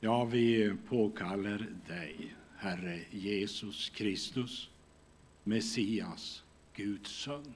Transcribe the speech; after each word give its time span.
Ja, 0.00 0.24
vi 0.24 0.76
påkallar 0.88 1.66
dig, 1.88 2.34
Herre 2.56 3.00
Jesus 3.10 3.88
Kristus, 3.90 4.70
Messias, 5.44 6.44
Guds 6.74 7.10
son. 7.10 7.54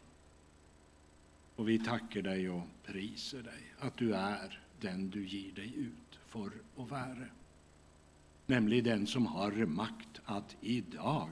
Och 1.57 1.69
vi 1.69 1.79
tackar 1.79 2.23
dig 2.23 2.51
och 2.51 2.63
priser 2.85 3.43
dig 3.43 3.75
att 3.79 3.97
du 3.97 4.15
är 4.15 4.61
den 4.81 5.11
du 5.11 5.27
ger 5.27 5.53
dig 5.53 5.73
ut 5.77 6.19
för 6.27 6.51
att 6.77 6.91
vara. 6.91 7.27
Nämligen 8.47 8.85
den 8.85 9.07
som 9.07 9.27
har 9.27 9.67
makt 9.67 10.21
att 10.25 10.57
idag 10.61 11.31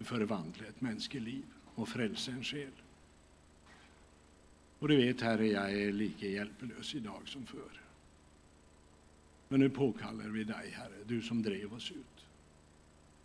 förvandla 0.00 0.66
ett 0.66 0.80
mänskeliv 0.80 1.44
och 1.74 1.88
frälsa 1.88 2.32
en 2.32 2.44
själ. 2.44 2.72
Och 4.78 4.88
du 4.88 4.96
vet, 4.96 5.20
Herre, 5.20 5.46
jag 5.46 5.72
är 5.72 5.92
lika 5.92 6.26
hjälplös 6.26 6.94
idag 6.94 7.22
som 7.24 7.46
förr. 7.46 7.83
Men 9.54 9.60
nu 9.60 9.70
påkallar 9.70 10.28
vi 10.28 10.44
dig, 10.44 10.70
Herre, 10.70 11.04
du 11.06 11.22
som 11.22 11.42
drev 11.42 11.74
oss 11.74 11.90
ut, 11.90 12.26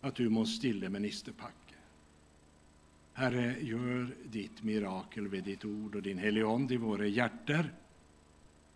att 0.00 0.14
du 0.14 0.28
måste 0.28 0.56
stille 0.56 0.88
ministerpacke. 0.88 1.74
Herre, 3.12 3.56
gör 3.60 4.14
ditt 4.24 4.62
mirakel 4.62 5.28
vid 5.28 5.44
ditt 5.44 5.64
ord 5.64 5.94
och 5.94 6.02
din 6.02 6.18
helige 6.18 6.74
i 6.74 6.76
våra 6.76 7.06
hjärtan, 7.06 7.64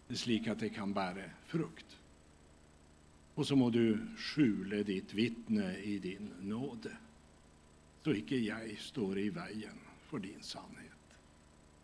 slik 0.08 0.46
att 0.46 0.58
det 0.58 0.68
kan 0.68 0.92
bära 0.92 1.30
frukt. 1.46 1.96
Och 3.34 3.46
så 3.46 3.56
må 3.56 3.70
du 3.70 3.98
skjule 4.16 4.82
ditt 4.82 5.14
vittne 5.14 5.76
i 5.76 5.98
din 5.98 6.30
nåde, 6.40 6.96
så 8.02 8.14
icke 8.14 8.36
jag 8.36 8.78
står 8.78 9.18
i 9.18 9.30
vägen 9.30 9.78
för 10.06 10.18
din 10.18 10.42
sannhet. 10.42 11.16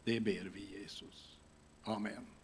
Det 0.05 0.21
ber 0.21 0.51
vi 0.55 0.81
Jesus. 0.81 1.39
Amen. 1.83 2.40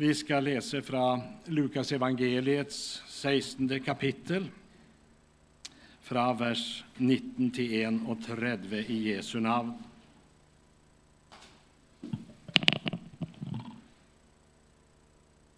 Vi 0.00 0.14
ska 0.14 0.40
läsa 0.40 0.82
från 0.82 1.20
Lukas 1.44 1.92
evangeliets 1.92 3.02
16 3.08 3.80
kapitel, 3.80 4.46
från 6.00 6.36
vers 6.36 6.84
19 6.96 7.50
till 7.50 7.82
1 7.82 7.94
och 8.08 8.18
30 8.26 8.76
i 8.76 9.08
Jesu 9.08 9.40
namn. 9.40 9.72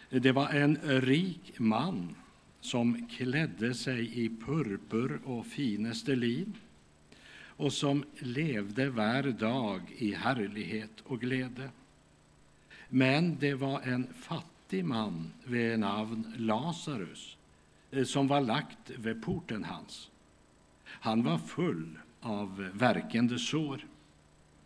Det 0.09 0.33
var 0.33 0.49
en 0.49 0.77
rik 0.83 1.59
man 1.59 2.15
som 2.61 3.09
klädde 3.09 3.75
sig 3.75 4.25
i 4.25 4.29
purpur 4.29 5.21
och 5.25 5.47
finaste 5.47 6.17
lin 6.17 6.55
och 7.45 7.73
som 7.73 8.05
levde 8.19 8.91
var 8.91 9.23
dag 9.23 9.81
i 9.99 10.15
härlighet 10.15 11.01
och 11.05 11.21
glädje. 11.21 11.71
Men 12.91 13.37
det 13.39 13.55
var 13.55 13.81
en 13.81 14.07
fattig 14.15 14.85
man 14.85 15.33
vid 15.45 15.79
namn 15.79 16.35
Lazarus 16.37 17.37
eh, 17.91 18.05
som 18.05 18.29
var 18.29 18.41
lagt 18.41 18.91
vid 18.91 19.23
porten 19.23 19.65
hans. 19.65 20.11
Han 20.85 21.23
var 21.23 21.39
full 21.39 21.99
av 22.21 22.71
verkande 22.75 23.39
sår. 23.39 23.87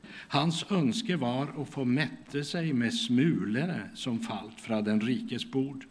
Hans 0.09 0.71
önske 0.71 1.17
var 1.17 1.63
att 1.63 1.69
få 1.69 1.85
mätte 1.85 2.45
sig 2.45 2.73
med 2.73 2.95
smulorna 2.95 3.89
som 3.95 4.21
fallt 4.21 4.61
från 4.61 4.85
den 4.85 5.01
rikes 5.01 5.51
bord. 5.51 5.85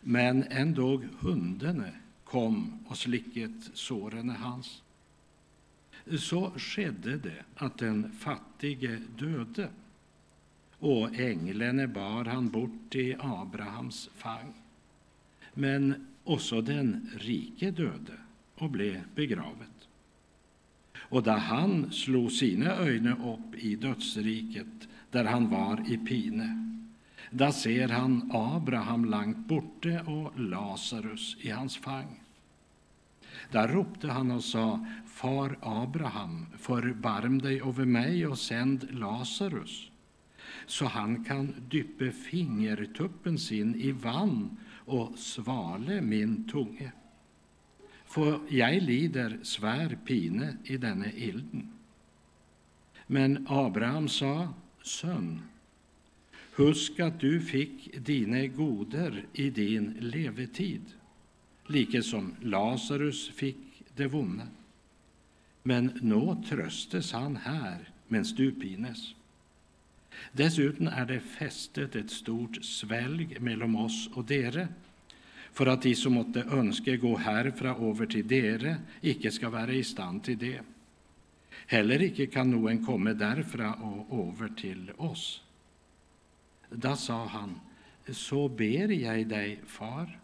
Men 0.00 0.42
ändå 0.42 1.02
hundarna 1.20 1.88
kom 2.24 2.84
och 2.86 2.98
slicket 2.98 3.70
såren 3.72 4.30
hans. 4.30 4.82
Så 6.18 6.50
skedde 6.56 7.16
det 7.16 7.44
att 7.54 7.78
den 7.78 8.12
fattige 8.12 9.00
döde 9.18 9.68
och 10.78 11.14
änglene 11.14 11.88
bar 11.88 12.24
han 12.24 12.48
bort 12.48 12.94
i 12.94 13.16
Abrahams 13.20 14.10
fang. 14.14 14.54
Men 15.54 16.06
också 16.24 16.60
den 16.60 17.10
rike 17.18 17.70
döde 17.70 18.18
och 18.54 18.70
blev 18.70 19.00
begravet. 19.14 19.88
Och 20.98 21.22
då 21.22 21.30
han 21.30 21.92
slog 21.92 22.32
sina 22.32 22.70
ögon 22.70 23.06
upp 23.06 23.54
i 23.54 23.76
dödsriket, 23.76 24.88
där 25.10 25.24
han 25.24 25.50
var 25.50 25.92
i 25.92 25.98
pine, 25.98 26.64
då 27.30 27.52
ser 27.52 27.88
han 27.88 28.30
Abraham 28.34 29.04
långt 29.04 29.46
borte 29.46 30.00
och 30.06 30.40
Lazarus 30.40 31.36
i 31.40 31.50
hans 31.50 31.76
fang. 31.76 32.20
Där 33.50 33.68
ropte 33.68 34.08
han 34.08 34.30
och 34.30 34.44
sa, 34.44 34.86
Far 35.06 35.58
Abraham, 35.60 36.46
förbarm 36.58 37.38
dig 37.38 37.60
över 37.60 37.84
mig 37.84 38.26
och 38.26 38.38
sänd 38.38 38.88
Lazarus, 38.90 39.90
så 40.68 40.86
han 40.86 41.24
kan 41.24 41.54
dyppe 41.68 42.12
fingertuppen 42.12 43.38
sin 43.38 43.74
i 43.74 43.92
vann 43.92 44.56
och 44.84 45.18
svale 45.18 46.00
min 46.00 46.48
tunge. 46.48 46.92
För 48.06 48.40
jag 48.48 48.82
lider 48.82 49.38
svär 49.42 49.98
pine 50.04 50.56
i 50.64 50.76
denne 50.76 51.12
ilden. 51.12 51.72
Men 53.06 53.46
Abraham 53.48 54.08
sa, 54.08 54.54
Son, 54.82 55.42
husk 56.54 57.00
att 57.00 57.20
du 57.20 57.40
fick 57.40 57.98
dina 58.06 58.46
goder 58.46 59.26
i 59.32 59.50
din 59.50 59.96
levetid, 60.00 60.82
like 61.66 62.02
som 62.02 62.34
Lazarus 62.42 63.28
fick 63.28 63.82
det 63.96 64.06
vunna. 64.06 64.46
Men 65.62 65.98
nå 66.02 66.42
tröstes 66.48 67.12
han 67.12 67.36
här 67.36 67.88
mens 68.08 68.34
du 68.34 68.52
pines. 68.52 69.14
Dessutom 70.32 70.86
är 70.86 71.06
det 71.06 71.20
fästet 71.20 71.96
ett 71.96 72.10
stort 72.10 72.64
svälg 72.64 73.40
mellan 73.40 73.76
oss 73.76 74.08
och 74.14 74.24
dere, 74.24 74.68
för 75.52 75.66
att 75.66 75.82
de 75.82 75.94
som 75.94 76.12
måtte 76.12 76.42
önske 76.42 76.96
gå 76.96 77.16
härifrån 77.16 77.90
över 77.90 78.06
till 78.06 78.28
dere, 78.28 78.76
icke 79.00 79.30
ska 79.30 79.50
vara 79.50 79.72
i 79.72 79.84
stand 79.84 80.24
till 80.24 80.38
det. 80.38 80.60
Heller 81.66 82.02
icke 82.02 82.26
kan 82.26 82.50
någon 82.50 82.86
komma 82.86 83.12
därifrån 83.12 83.72
och 84.10 84.28
över 84.28 84.48
till 84.48 84.90
oss. 84.96 85.42
Då 86.70 86.96
sa 86.96 87.26
han, 87.26 87.60
så 88.08 88.48
ber 88.48 88.88
jag 88.88 89.28
dig, 89.28 89.60
far, 89.66 90.20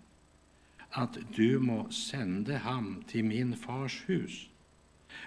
att 0.90 1.18
du 1.36 1.58
må 1.58 1.90
sända 1.90 2.56
ham 2.56 3.04
till 3.06 3.24
min 3.24 3.56
fars 3.56 4.02
hus, 4.06 4.48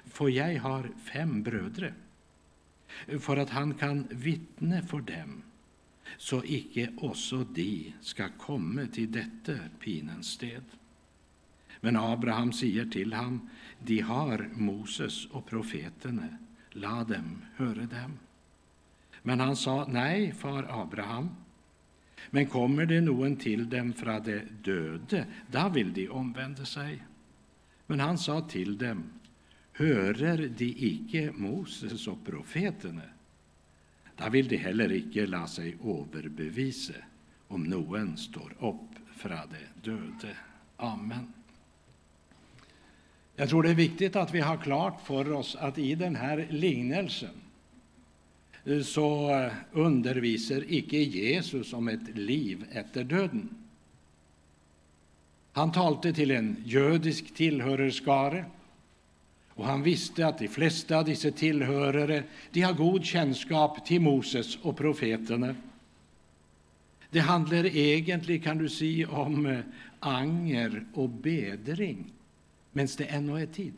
för 0.06 0.30
jag 0.30 0.60
har 0.60 0.90
fem 1.14 1.44
bröder 1.44 1.94
för 3.20 3.38
att 3.38 3.50
han 3.50 3.74
kan 3.74 4.08
vittne 4.12 4.82
för 4.82 5.02
dem, 5.02 5.42
så 6.18 6.44
icke 6.46 6.90
också 6.98 7.44
de 7.44 7.94
ska 8.02 8.30
komma 8.38 8.88
till 8.94 9.12
detta 9.12 9.54
pinens 9.80 10.28
sted. 10.28 10.64
Men 11.82 11.98
Abraham 11.98 12.54
säger 12.54 12.86
till 12.86 13.14
ham, 13.14 13.50
de 13.80 14.00
har 14.00 14.50
Moses 14.54 15.26
och 15.26 15.46
profeterna, 15.46 16.28
la 16.72 17.04
dem 17.04 17.42
höra 17.56 17.86
dem. 17.86 18.20
Men 19.24 19.40
han 19.40 19.56
sa, 19.56 19.88
nej, 19.90 20.34
far 20.34 20.82
Abraham, 20.82 21.30
men 22.30 22.48
kommer 22.48 22.86
det 22.86 23.02
någon 23.02 23.36
till 23.36 23.70
dem 23.70 23.94
från 23.94 24.24
de 24.24 24.40
döde, 24.64 25.26
då 25.52 25.70
vill 25.70 25.94
de 25.94 26.10
omvända 26.10 26.66
sig. 26.66 27.04
Men 27.86 28.00
han 28.00 28.18
sa 28.18 28.42
till 28.42 28.78
dem, 28.78 29.04
Hører 29.78 30.48
de 30.58 30.66
icke 30.66 31.32
Moses 31.32 32.08
och 32.08 32.26
profeterna, 32.26 33.02
då 34.16 34.30
vill 34.30 34.48
de 34.48 34.58
heller 34.58 34.92
icke 34.92 35.28
la 35.28 35.48
sig 35.48 35.78
överbevisa 35.84 36.94
om 37.48 37.64
någon 37.64 38.18
står 38.18 38.54
upp 38.60 39.18
från 39.18 39.38
de 39.52 39.92
döde. 39.92 40.38
Amen. 40.78 41.34
Jag 43.36 43.50
tror 43.50 43.64
det 43.64 43.70
är 43.70 43.76
viktigt 43.76 44.16
att 44.16 44.34
vi 44.34 44.40
har 44.40 44.58
klart 44.58 45.02
för 45.06 45.32
oss 45.32 45.56
att 45.56 45.78
i 45.78 45.96
den 45.96 46.16
här 46.16 46.48
lignelsen 46.50 47.36
eh, 48.66 48.82
så 48.82 49.36
eh, 49.36 49.52
undervisar 49.72 50.64
icke 50.68 50.98
Jesus 50.98 51.74
om 51.74 51.88
ett 51.88 52.18
liv 52.18 52.66
efter 52.72 53.04
döden. 53.04 53.50
Han 55.52 55.72
talte 55.72 56.14
till 56.14 56.32
en 56.32 56.64
judisk 56.66 57.36
tillhörerskare 57.36 58.46
och 59.58 59.66
han 59.66 59.84
visste 59.84 60.28
att 60.28 60.40
de 60.40 60.48
flesta 60.48 60.98
av 60.98 61.06
dessa 61.06 61.32
tillhörare 61.32 62.24
de 62.52 62.62
har 62.62 62.74
god 62.74 63.06
kännskap 63.06 63.86
till 63.86 64.02
Moses 64.02 64.56
och 64.62 64.78
profeterna. 64.78 65.56
Det 67.10 67.20
handlar 67.20 67.66
egentligen, 67.66 68.42
kan 68.42 68.58
du 68.58 68.70
säga, 68.70 69.10
om 69.10 69.46
eh, 69.46 69.60
anger 70.00 70.86
och 70.94 71.10
bedring, 71.10 72.14
medan 72.72 72.90
det 72.98 73.06
ännu 73.06 73.42
är 73.42 73.46
tid. 73.46 73.74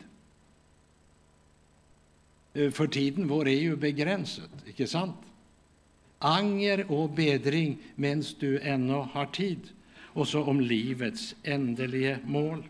Eh, 2.54 2.70
för 2.70 2.86
tiden 2.86 3.28
vår 3.28 3.48
är 3.48 3.60
ju 3.60 3.76
begränsad, 3.76 4.50
icke 4.66 4.86
sant? 4.86 5.16
Anger 6.18 6.92
och 6.92 7.10
bedring 7.10 7.78
medan 7.94 8.24
du 8.38 8.60
ännu 8.60 8.92
har 8.92 9.26
tid, 9.26 9.60
och 9.96 10.28
så 10.28 10.42
om 10.42 10.60
livets 10.60 11.34
ändliga 11.42 12.18
mål. 12.24 12.64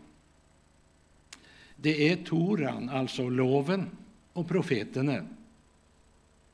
Det 1.82 2.08
är 2.08 2.16
Toran, 2.16 2.88
alltså 2.88 3.28
loven, 3.28 3.90
och 4.32 4.48
profeterna. 4.48 5.26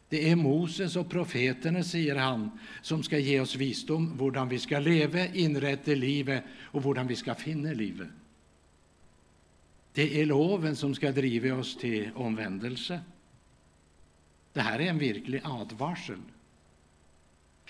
Det 0.08 0.30
är 0.30 0.36
Moses 0.36 0.96
och 0.96 1.10
profeterna, 1.10 1.82
säger 1.82 2.16
han, 2.16 2.50
som 2.82 3.02
ska 3.02 3.18
ge 3.18 3.40
oss 3.40 3.56
visdom 3.56 4.18
hur 4.20 4.46
vi 4.46 4.58
ska 4.58 4.78
leva, 4.78 5.26
inrätta 5.26 5.90
livet 5.90 6.44
och 6.60 6.82
hur 6.82 7.04
vi 7.04 7.16
ska 7.16 7.34
finna 7.34 7.72
livet. 7.72 8.08
Det 9.92 10.20
är 10.20 10.26
loven 10.26 10.76
som 10.76 10.94
ska 10.94 11.12
driva 11.12 11.56
oss 11.56 11.76
till 11.76 12.10
omvändelse. 12.14 13.00
Det 14.52 14.60
här 14.60 14.78
är 14.78 14.86
en 14.86 14.98
verklig 14.98 15.40
advarsel 15.44 16.18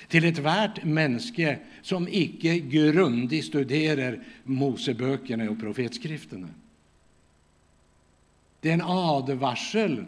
till 0.09 0.25
ett 0.25 0.39
värt 0.39 0.85
mänske 0.85 1.59
som 1.83 2.09
icke 2.11 2.59
grundigt 2.59 3.47
studerar 3.47 4.25
Moseböckerna 4.45 5.51
och 5.51 5.61
profetskrifterna. 5.61 6.49
Det 8.67 8.71
är 8.71 8.75
en 8.75 8.83
advarsel 8.83 10.05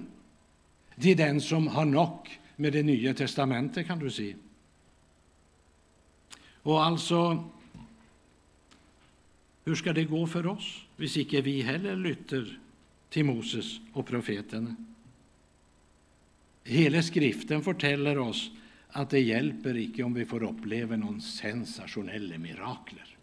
till 1.00 1.16
den 1.16 1.40
som 1.40 1.66
har 1.66 1.84
nog 1.84 2.40
med 2.56 2.72
det 2.72 2.82
nya 2.82 3.14
testamentet, 3.14 3.87
kan 3.87 3.99
du 3.99 4.10
se. 4.10 4.34
Och 6.62 6.84
alltså, 6.84 7.44
hur 9.64 9.75
ska 9.75 9.93
det 9.93 10.05
gå 10.05 10.26
för 10.26 10.46
oss, 10.46 10.87
hvis 10.96 11.16
inte 11.16 11.40
vi 11.40 11.62
heller 11.62 11.96
lytter 11.96 12.58
till 13.08 13.25
Moses 13.25 13.81
och 13.93 14.06
profeterna? 14.06 14.76
Hela 16.64 17.02
skriften 17.02 17.62
fortäller 17.62 18.19
oss 18.19 18.50
att 18.88 19.10
det 19.10 19.20
hjälper 19.20 19.76
icke 19.76 20.02
om 20.02 20.14
vi 20.14 20.25
får 20.25 20.43
uppleva 20.43 20.96
någon 20.96 21.20
sensationella 21.20 22.38
mirakler. 22.38 23.16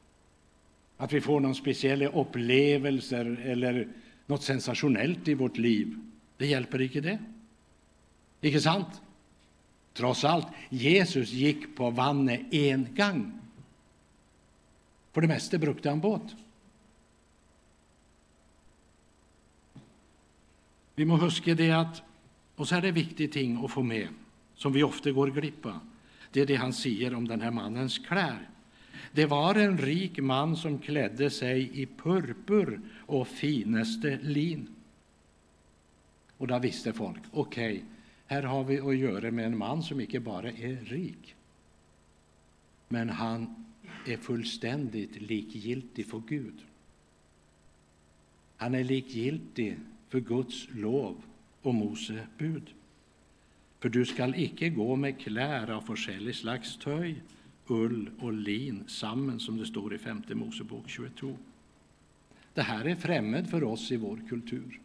Att 0.98 1.14
vi 1.14 1.22
får 1.22 1.40
någon 1.40 1.56
speciella 1.56 2.08
upplevelser 2.08 3.42
eller 3.46 3.88
något 4.26 4.44
sensationellt 4.44 5.28
i 5.28 5.34
vårt 5.34 5.58
liv. 5.58 6.00
Det 6.38 6.48
hjälper 6.48 6.82
icke 6.82 7.02
det. 7.02 7.20
Icke 8.42 8.62
sant? 8.62 9.02
Trots 9.94 10.24
allt, 10.24 10.48
Jesus 10.70 11.32
gick 11.32 11.76
på 11.76 11.90
vannet 11.90 12.54
en 12.54 12.88
gång. 12.96 13.42
För 15.12 15.22
det 15.22 15.28
mesta 15.28 15.58
brukade 15.58 15.90
han 15.90 16.00
båt. 16.00 16.36
Vi 20.96 21.06
må 21.06 21.18
huska 21.18 21.56
det 21.56 21.72
att, 21.72 22.02
och 22.56 22.68
så 22.68 22.76
är 22.76 22.82
det 22.82 22.92
viktigt 22.92 23.32
ting 23.32 23.66
att 23.66 23.72
få 23.72 23.84
med, 23.84 24.08
som 24.56 24.74
vi 24.74 24.84
ofta 24.84 25.12
går 25.12 25.28
glippa. 25.28 25.80
Det 26.32 26.42
är 26.42 26.46
det 26.46 26.56
han 26.56 26.74
säger 26.74 27.14
om 27.14 27.28
den 27.28 27.42
här 27.42 27.52
mannens 27.52 28.00
kläder. 28.00 28.50
Det 29.12 29.26
var 29.26 29.56
en 29.56 29.78
rik 29.78 30.20
man 30.20 30.58
som 30.58 30.80
klädde 30.80 31.30
sig 31.30 31.82
i 31.82 31.86
purpur 31.86 32.82
och 33.06 33.28
finaste 33.28 34.20
lin. 34.22 34.68
Och 36.38 36.48
då 36.48 36.60
visste 36.60 36.94
folk, 36.94 37.22
okej, 37.32 37.76
okay, 37.76 37.86
här 38.26 38.44
har 38.44 38.64
vi 38.64 38.80
att 38.80 38.98
göra 38.98 39.32
med 39.32 39.46
en 39.46 39.58
man 39.58 39.84
som 39.84 40.02
inte 40.02 40.20
bara 40.20 40.50
är 40.52 40.86
rik, 40.86 41.36
men 42.88 43.10
han 43.10 43.66
är 44.06 44.18
fullständigt 44.18 45.22
likgiltig 45.22 46.06
för 46.06 46.22
Gud. 46.28 46.66
Han 48.58 48.76
är 48.76 48.84
likgiltig 48.84 49.78
för 50.10 50.20
Guds 50.20 50.68
lov 50.72 51.24
och 51.62 51.76
Mose 51.76 52.28
bud. 52.38 52.74
För 53.80 53.90
du 53.90 54.06
skall 54.06 54.36
icke 54.36 54.70
gå 54.70 54.96
med 54.96 55.20
kläder 55.20 55.74
av 55.74 55.82
forskjellig 55.82 56.36
slags 56.36 56.78
töj, 56.78 57.22
ull 57.68 58.10
och 58.20 58.34
lin 58.34 58.84
samman, 58.88 59.40
som 59.40 59.58
det 59.58 59.66
står 59.66 59.94
i 59.94 59.98
femte 59.98 60.36
Mosebok 60.36 60.90
22. 60.90 61.38
Det 62.56 62.62
här 62.62 62.86
är 62.86 62.96
främmande 62.96 63.50
för 63.50 63.64
oss 63.64 63.92
i 63.92 63.98
vår 63.98 64.20
kultur. 64.30 64.80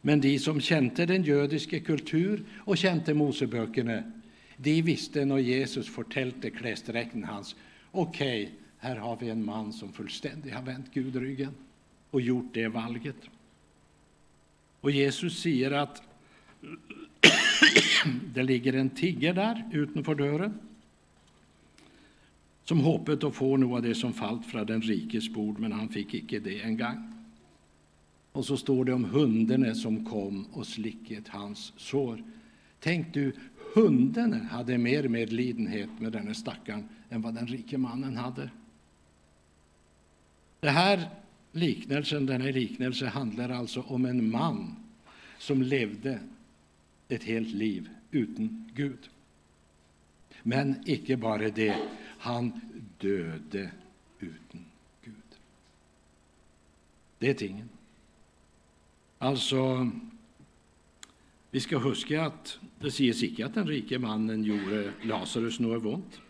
Men 0.00 0.20
de 0.20 0.38
som 0.38 0.60
kände 0.60 1.06
den 1.06 1.22
judiska 1.22 1.80
kultur 1.80 2.44
och 2.58 2.78
kände 2.78 3.14
Moseböckerna, 3.14 4.02
de 4.56 4.82
visste 4.82 5.24
när 5.24 5.38
Jesus 5.38 5.88
fortälte 5.88 6.50
klädsträckten 6.50 7.24
hans, 7.24 7.56
okej, 7.90 8.42
okay, 8.42 8.54
här 8.78 8.96
har 8.96 9.16
vi 9.16 9.28
en 9.28 9.44
man 9.44 9.72
som 9.72 9.92
fullständigt 9.92 10.54
har 10.54 10.62
vänt 10.62 10.94
Gud 10.94 11.16
ryggen 11.16 11.54
och 12.10 12.20
gjort 12.20 12.54
det 12.54 12.68
valget. 12.68 13.16
Och 14.80 14.90
Jesus 14.90 15.42
säger 15.42 15.70
att 15.70 16.02
det 18.34 18.42
ligger 18.42 18.72
en 18.72 18.90
tigger 18.90 19.34
där 19.34 19.70
utanför 19.72 20.14
dörren 20.14 20.69
som 22.70 22.80
hoppet 22.80 23.24
att 23.24 23.34
få 23.34 23.56
något 23.56 23.76
av 23.76 23.82
det 23.82 23.94
som 23.94 24.12
fallit 24.12 24.46
från 24.46 24.66
den 24.66 24.82
rikes 24.82 25.28
bord, 25.28 25.58
men 25.58 25.72
han 25.72 25.88
fick 25.88 26.14
icke 26.14 26.38
det 26.38 26.60
en 26.60 26.76
gång. 26.76 27.12
Och 28.32 28.44
så 28.44 28.56
står 28.56 28.84
det 28.84 28.92
om 28.92 29.04
hundene 29.04 29.74
som 29.74 30.04
kom 30.04 30.46
och 30.52 30.66
slicket 30.66 31.28
hans 31.28 31.72
sår. 31.76 32.24
Tänk 32.80 33.14
du, 33.14 33.32
hundarna 33.74 34.36
hade 34.36 34.78
mer 34.78 35.08
medlidenhet 35.08 35.88
med 35.98 36.12
denne 36.12 36.34
stackaren 36.34 36.88
än 37.08 37.22
vad 37.22 37.34
den 37.34 37.46
rike 37.46 37.78
mannen 37.78 38.16
hade. 38.16 38.50
Det 40.60 40.70
här 40.70 41.08
liknelsen, 41.52 42.26
denna 42.26 42.44
liknelse 42.44 43.06
handlar 43.06 43.48
alltså 43.48 43.80
om 43.80 44.04
en 44.04 44.30
man 44.30 44.76
som 45.38 45.62
levde 45.62 46.20
ett 47.08 47.24
helt 47.24 47.54
liv 47.54 47.88
utan 48.10 48.70
Gud. 48.74 49.08
Men 50.42 50.74
icke 50.86 51.16
bara 51.16 51.48
det, 51.48 51.76
han 52.20 52.60
döde 52.98 53.70
utan 54.18 54.64
Gud. 55.04 55.14
Det 57.18 57.30
är 57.30 57.34
tingen. 57.34 57.68
Alltså, 59.18 59.90
vi 61.50 61.60
ska 61.60 61.78
huska 61.78 62.22
att 62.22 62.58
det 62.78 62.90
sägs 62.90 63.22
icke 63.22 63.46
att 63.46 63.54
den 63.54 63.66
rike 63.66 63.98
mannen 63.98 64.44
gjorde 64.44 64.92
Lazarus 65.02 65.60
något 65.60 65.94
ont. 65.94 66.20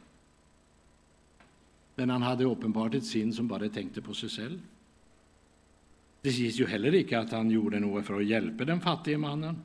Men 1.95 2.11
han 2.11 2.23
hade 2.23 2.45
uppenbart 2.45 2.95
ett 2.95 3.07
sinn 3.07 3.33
som 3.33 3.49
bara 3.49 3.69
tänkte 3.69 4.03
på 4.03 4.15
sig 4.15 4.29
själv. 4.29 4.61
Det 6.23 6.33
sägs 6.33 6.61
ju 6.61 6.67
heller 6.67 6.95
icke 6.95 7.19
att 7.19 7.33
han 7.33 7.51
gjorde 7.51 7.81
något 7.81 8.07
för 8.07 8.21
att 8.21 8.27
hjälpa 8.27 8.65
den 8.65 8.81
fattige 8.81 9.19
mannen. 9.19 9.57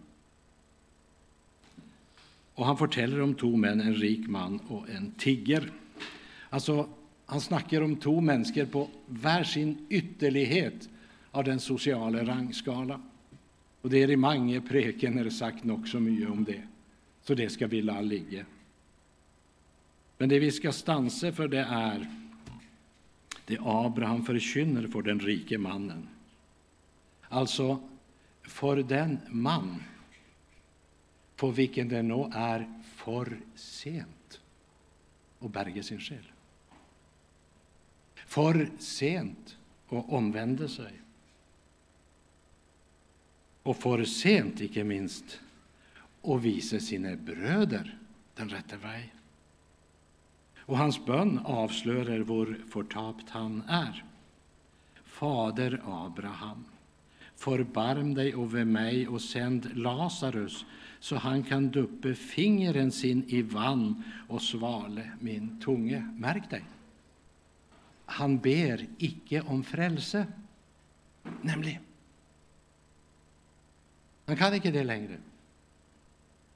Och 2.53 2.65
han 2.65 2.75
berättar 2.75 3.21
om 3.21 3.35
två 3.35 3.55
män, 3.55 3.81
en 3.81 3.95
rik 3.95 4.27
man 4.27 4.59
och 4.59 4.89
en 4.89 5.11
tigger. 5.11 5.71
Alltså, 6.55 6.89
han 7.25 7.41
snackar 7.41 7.81
om 7.81 7.95
två 7.95 8.21
människor 8.21 8.65
på 8.65 8.89
var 9.07 9.43
sin 9.43 9.85
ytterlighet 9.89 10.89
av 11.31 11.43
den 11.43 11.59
sociala 11.59 12.23
rangskala. 12.23 13.01
Och 13.81 13.89
det 13.89 14.03
är 14.03 14.09
i 14.09 14.15
många 14.15 14.61
preken 14.61 15.31
sagt 15.31 15.63
nog 15.63 15.87
så 15.87 15.99
mycket 15.99 16.29
om 16.29 16.43
det, 16.43 16.61
så 17.21 17.35
det 17.35 17.49
ska 17.49 17.67
vi 17.67 17.81
la 17.81 18.01
ligga. 18.01 18.45
Men 20.17 20.29
det 20.29 20.39
vi 20.39 20.51
ska 20.51 20.71
stansa 20.71 21.31
för 21.31 21.47
det 21.47 21.65
är 21.69 22.11
det 23.45 23.57
Abraham 23.61 24.25
förkynner 24.25 24.87
för 24.87 25.01
den 25.01 25.19
rike 25.19 25.57
mannen. 25.57 26.07
Alltså, 27.29 27.79
för 28.43 28.83
den 28.83 29.19
man 29.29 29.83
på 31.35 31.51
vilken 31.51 31.89
det 31.89 32.01
nå 32.01 32.31
är 32.35 32.81
för 32.83 33.37
sent 33.55 34.41
att 35.39 35.53
berga 35.53 35.83
sin 35.83 35.99
själ. 35.99 36.25
För 38.35 38.69
sent 38.79 39.57
och 39.87 40.13
omvände 40.13 40.69
sig. 40.69 40.93
Och 43.63 43.77
för 43.77 44.03
sent, 44.03 44.61
icke 44.61 44.83
minst, 44.83 45.39
att 46.23 46.41
visa 46.41 46.79
sina 46.79 47.15
bröder 47.15 47.97
den 48.35 48.49
rätta 48.49 48.77
vägen. 48.77 49.09
Och 50.59 50.77
hans 50.77 51.05
bön 51.05 51.39
avslöjar 51.45 52.05
hur 52.05 52.63
förtapt 52.69 53.29
han 53.29 53.63
är. 53.67 54.03
Fader 55.03 55.81
Abraham, 55.85 56.65
förbarm 57.35 58.13
dig 58.13 58.33
över 58.33 58.65
mig 58.65 59.07
och 59.07 59.21
sänd 59.21 59.77
Lazarus 59.77 60.65
så 60.99 61.15
han 61.15 61.43
kan 61.43 61.69
duppa 61.69 62.13
fingeren 62.13 62.91
sin 62.91 63.23
i 63.27 63.41
vann 63.41 64.03
och 64.27 64.41
svale 64.41 65.11
min 65.19 65.61
tunge. 65.61 66.09
Märk 66.19 66.49
dig! 66.49 66.63
Han 68.05 68.37
ber 68.37 68.87
icke 68.97 69.41
om 69.41 69.63
frälse, 69.63 70.27
nämligen. 71.41 71.81
Han 74.25 74.35
kan 74.37 74.53
icke 74.53 74.71
det 74.71 74.83
längre. 74.83 75.17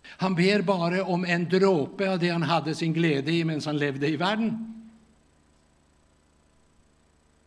Han 0.03 0.36
ber 0.36 0.62
bara 0.62 1.03
om 1.03 1.25
en 1.25 1.50
dråpe 1.50 2.12
av 2.12 2.20
det 2.20 2.29
han 2.29 2.44
hade 2.44 2.75
sin 2.75 2.94
glädje 2.94 3.34
i 3.34 3.44
medan 3.44 3.62
han 3.65 3.77
levde 3.77 4.08
i 4.08 4.18
världen. 4.18 4.75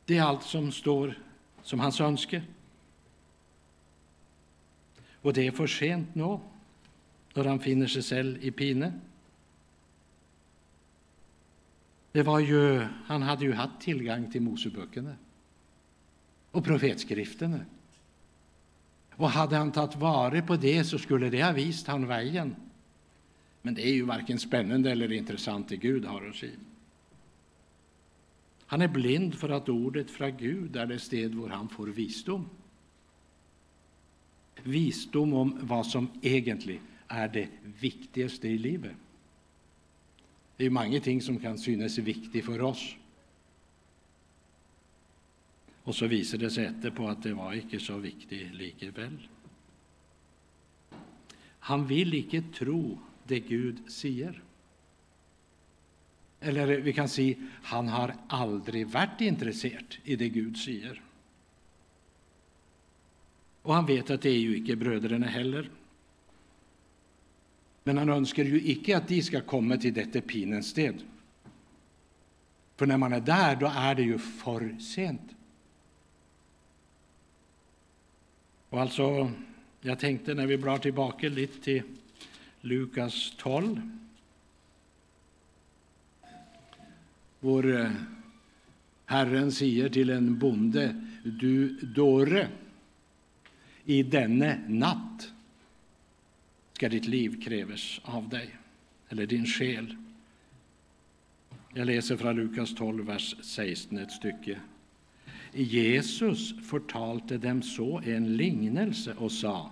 Det 0.04 0.18
är 0.18 0.23
allt 0.23 0.42
som 0.42 0.73
står 0.73 1.18
som 1.62 1.80
hans 1.80 2.00
önske. 2.00 2.42
Och 5.23 5.32
det 5.32 5.47
är 5.47 5.50
för 5.50 5.66
sent 5.66 6.14
nu 6.14 6.38
när 7.35 7.44
han 7.44 7.61
finner 7.61 7.87
sig 7.87 8.02
själv 8.02 8.44
i 8.44 8.50
pine. 8.50 8.92
Det 12.12 12.23
var 12.23 12.40
ju, 12.40 12.87
han 13.07 13.23
hade 13.23 13.45
ju 13.45 13.52
haft 13.52 13.81
tillgång 13.81 14.31
till 14.31 14.42
Moseböckerna 14.42 15.16
och 16.50 16.64
profetskrifterna. 16.64 17.61
Och 19.16 19.31
hade 19.31 19.57
han 19.57 19.73
tagit 19.73 19.97
vara 19.97 20.42
på 20.42 20.57
det 20.57 20.85
så 20.85 20.99
skulle 20.99 21.31
det 21.31 21.42
ha 21.42 21.52
visat 21.52 21.87
han 21.87 22.07
vägen. 22.07 22.57
Men 23.62 23.75
det 23.75 23.87
är 23.87 23.92
ju 23.92 24.02
varken 24.02 24.38
spännande 24.38 24.90
eller 24.90 25.12
intressant 25.12 25.69
det 25.69 25.76
Gud 25.76 26.04
har 26.04 26.26
att 26.26 26.37
säga. 26.37 26.52
Han 28.66 28.83
är 28.83 28.88
blind 28.88 29.35
för 29.35 29.49
att 29.49 29.69
ordet 29.69 30.11
från 30.11 30.37
Gud 30.37 30.76
är 30.76 30.87
det 30.87 30.99
sted 30.99 31.31
där 31.31 31.49
han 31.49 31.69
får 31.69 31.87
visdom. 31.87 32.49
Visdom 34.62 35.33
om 35.33 35.59
vad 35.62 35.87
som 35.87 36.11
egentligen 36.23 36.83
är 37.09 37.28
det 37.28 37.49
viktigaste 37.81 38.49
i 38.49 38.59
livet. 38.59 38.97
Det 40.56 40.66
är 40.66 40.71
många 40.71 41.00
ting 41.00 41.23
som 41.23 41.38
kan 41.38 41.59
synas 41.59 41.99
viktiga 41.99 42.42
för 42.42 42.62
oss. 42.62 42.97
Och 45.82 45.94
så 45.94 46.06
visar 46.06 46.38
det 46.38 46.50
sig 46.50 46.64
etterpå 46.64 47.09
att 47.09 47.23
det 47.23 47.35
var 47.35 47.52
inte 47.52 47.80
så 47.80 47.99
viktigt 47.99 48.54
likevel. 48.54 49.28
Han 51.59 51.87
vill 51.87 52.14
inte 52.14 52.59
tro 52.59 52.99
det 53.26 53.40
Gud 53.40 53.90
säger. 53.90 54.42
Eller 56.40 56.80
vi 56.80 56.92
kan 56.92 57.09
säga, 57.09 57.37
han 57.62 57.88
har 57.88 58.14
aldrig 58.28 58.88
varit 58.88 59.21
intresserad 59.21 59.94
i 60.04 60.16
det 60.16 60.28
Gud 60.28 60.56
säger. 60.56 61.02
Och 63.62 63.75
han 63.75 63.87
vet 63.87 64.11
att 64.11 64.23
det 64.23 64.30
är 64.30 64.38
ju 64.38 64.56
inte 64.56 64.76
bröderna 64.76 65.26
heller. 65.26 65.71
Men 67.84 67.98
han 67.98 68.08
önskar 68.08 68.44
ju 68.44 68.60
icke 68.62 68.96
att 68.96 69.08
de 69.08 69.22
ska 69.22 69.40
komma 69.40 69.76
till 69.76 69.94
detta 69.94 70.20
pinens 70.20 70.66
sted. 70.66 71.02
För 72.76 72.86
när 72.86 72.96
man 72.96 73.12
är 73.12 73.20
där, 73.20 73.56
då 73.56 73.72
är 73.74 73.94
det 73.94 74.02
ju 74.02 74.18
för 74.18 74.76
sent. 74.80 75.36
Och 78.68 78.80
alltså, 78.80 79.30
jag 79.80 79.98
tänkte 79.98 80.34
när 80.34 80.46
vi 80.46 80.58
blar 80.58 80.78
tillbaka 80.78 81.28
lite 81.28 81.62
till 81.62 81.82
Lukas 82.60 83.32
12. 83.36 83.90
Vår 87.40 87.80
eh, 87.80 87.90
Herren 89.06 89.52
säger 89.52 89.88
till 89.88 90.10
en 90.10 90.38
bonde, 90.38 91.06
du 91.24 91.68
dåre, 91.68 92.48
i 93.84 94.02
denne 94.02 94.60
natt 94.68 95.32
ska 96.82 96.88
ditt 96.88 97.06
liv 97.06 97.42
krävas 97.42 98.00
av 98.04 98.28
dig, 98.28 98.50
eller 99.08 99.26
din 99.26 99.46
själ. 99.46 99.96
Jag 101.74 101.86
läser 101.86 102.16
från 102.16 102.36
Lukas 102.36 102.74
12, 102.74 103.06
vers 103.06 103.36
16 103.42 103.98
ett 103.98 104.12
stycke. 104.12 104.60
Jesus 105.52 106.54
förtalte 106.70 107.38
dem 107.38 107.62
så 107.62 108.00
en 108.04 108.36
lignelse 108.36 109.14
och 109.14 109.32
sa 109.32 109.70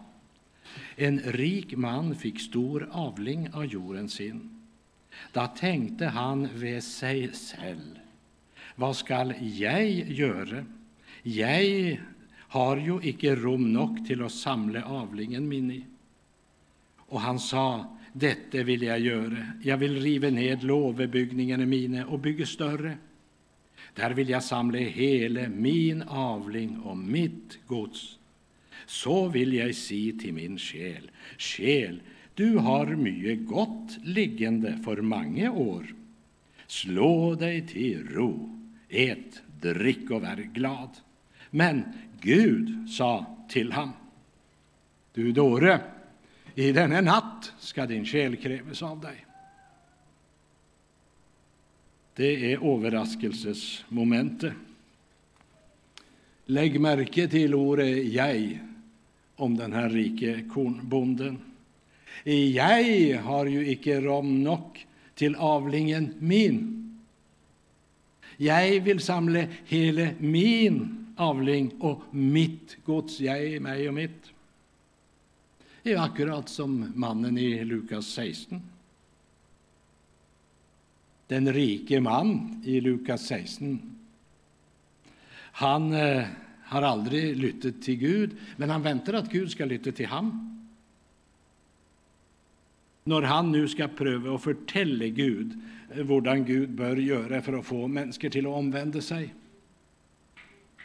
En 0.96 1.18
rik 1.18 1.76
man 1.76 2.14
fick 2.14 2.40
stor 2.40 2.88
avling 2.92 3.50
av 3.52 3.64
jorden 3.64 4.08
sin. 4.08 4.62
Då 5.32 5.46
tänkte 5.46 6.06
han 6.06 6.48
vid 6.54 6.84
sig 6.84 7.30
själv 7.32 7.98
Vad 8.76 8.96
skall 8.96 9.34
jag 9.40 9.90
göra? 9.90 10.64
Jag 11.22 12.00
har 12.38 12.76
ju 12.76 13.00
icke 13.02 13.34
rom 13.34 13.72
nog 13.72 14.06
till 14.06 14.22
att 14.22 14.32
samla 14.32 14.84
avlingen 14.84 15.48
min 15.48 15.70
i. 15.70 15.84
Och 17.10 17.20
han 17.20 17.38
sa, 17.38 17.96
detta 18.12 18.62
vill 18.62 18.82
jag 18.82 19.00
göra. 19.00 19.46
Jag 19.62 19.76
vill 19.76 20.02
riva 20.02 20.30
ned 20.30 20.64
lovebyggningen 20.64 21.60
i 21.60 21.66
mine 21.66 22.04
och 22.04 22.18
bygga 22.18 22.46
större. 22.46 22.98
Där 23.94 24.10
vill 24.10 24.28
jag 24.28 24.44
samla 24.44 24.78
hela 24.78 25.48
min 25.48 26.02
avling 26.02 26.78
och 26.78 26.96
mitt 26.96 27.58
gods. 27.66 28.18
Så 28.86 29.28
vill 29.28 29.54
jag 29.54 29.74
si 29.74 30.18
till 30.18 30.34
min 30.34 30.58
själ, 30.58 31.10
själ, 31.38 32.02
du 32.34 32.56
har 32.56 32.86
mycket 32.86 33.46
gott 33.46 33.98
liggande 34.04 34.78
för 34.84 34.96
många 34.96 35.52
år. 35.52 35.94
Slå 36.66 37.34
dig 37.34 37.66
till 37.66 38.08
ro, 38.08 38.60
ät, 38.88 39.42
drick 39.60 40.10
och 40.10 40.22
var 40.22 40.52
glad. 40.52 40.90
Men 41.50 41.84
Gud 42.20 42.90
sa 42.90 43.26
till 43.48 43.72
honom, 43.72 43.94
du 45.14 45.32
dåre, 45.32 45.80
i 46.60 46.72
denna 46.72 47.00
natt 47.00 47.52
ska 47.58 47.86
din 47.86 48.04
själ 48.04 48.36
krävas 48.36 48.82
av 48.82 49.00
dig. 49.00 49.26
Det 52.14 52.52
är 52.52 52.74
överraskelsesmomentet. 52.74 54.52
Lägg 56.46 56.80
märke 56.80 57.28
till 57.28 57.54
ordet 57.54 58.12
jag 58.12 58.58
om 59.36 59.56
den 59.56 59.72
här 59.72 59.88
rike 59.88 60.44
kornbonden. 60.54 61.38
Jag 62.54 63.18
har 63.18 63.46
ju 63.46 63.70
icke 63.70 64.00
rom 64.00 64.42
nog 64.42 64.86
till 65.14 65.34
avlingen 65.36 66.14
min. 66.18 66.76
Jag 68.36 68.80
vill 68.80 69.00
samla 69.00 69.44
hela 69.66 70.08
min 70.18 71.06
avling 71.16 71.70
och 71.80 72.02
mitt 72.10 72.76
gods, 72.84 73.20
jag, 73.20 73.62
mig 73.62 73.88
och 73.88 73.94
mitt. 73.94 74.32
Är 75.82 75.96
akkurat 75.96 76.48
som 76.48 76.92
mannen 76.94 77.38
i 77.38 77.64
Lukas 77.64 78.06
16. 78.06 78.62
Den 81.26 81.52
rike 81.52 82.00
man 82.00 82.62
i 82.66 82.80
Lukas 82.80 83.26
16. 83.26 83.96
Han 85.52 85.92
eh, 85.92 86.26
har 86.64 86.82
aldrig 86.82 87.36
lyttat 87.36 87.82
till 87.82 87.96
Gud, 87.96 88.36
men 88.56 88.70
han 88.70 88.82
väntar 88.82 89.12
att 89.12 89.32
Gud 89.32 89.50
ska 89.50 89.64
lytta 89.64 89.92
till 89.92 90.06
honom. 90.06 90.68
När 93.04 93.22
han 93.22 93.52
nu 93.52 93.68
ska 93.68 93.88
pröva 93.88 94.34
att 94.34 94.42
fortälla 94.42 95.06
Gud 95.06 95.60
eh, 95.90 95.96
hur 95.96 96.44
Gud 96.44 96.70
bör 96.70 96.96
göra 96.96 97.42
för 97.42 97.52
att 97.52 97.66
få 97.66 97.88
människor 97.88 98.28
till 98.28 98.46
att 98.46 98.52
omvända 98.52 99.00
sig. 99.00 99.34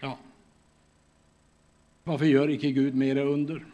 Ja. 0.02 0.18
Varför 2.04 2.26
gör 2.26 2.50
icke 2.50 2.72
Gud 2.72 2.96
mera 2.96 3.22
under? 3.22 3.66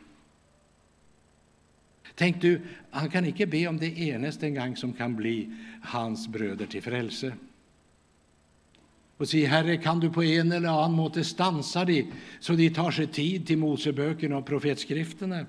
Tänk 2.15 2.41
du, 2.41 2.61
han 2.89 3.09
kan 3.09 3.25
inte 3.25 3.45
be 3.45 3.67
om 3.67 3.77
det 3.77 3.99
eneste 3.99 4.45
en 4.45 4.55
gång 4.55 4.75
som 4.75 4.93
kan 4.93 5.15
bli 5.15 5.49
hans 5.83 6.27
bröder 6.27 6.65
till 6.65 6.81
frälse. 6.81 7.33
Och 9.17 9.29
säga, 9.29 9.49
Herre, 9.49 9.77
kan 9.77 9.99
du 9.99 10.09
på 10.09 10.23
en 10.23 10.51
eller 10.51 10.69
annan 10.69 10.91
måte 10.91 11.23
stansa 11.23 11.85
de 11.85 12.11
så 12.39 12.53
de 12.53 12.69
tar 12.69 12.91
sig 12.91 13.07
tid 13.07 13.47
till 13.47 13.57
Moseböckerna 13.57 14.37
och 14.37 14.45
profetskrifterna? 14.45 15.45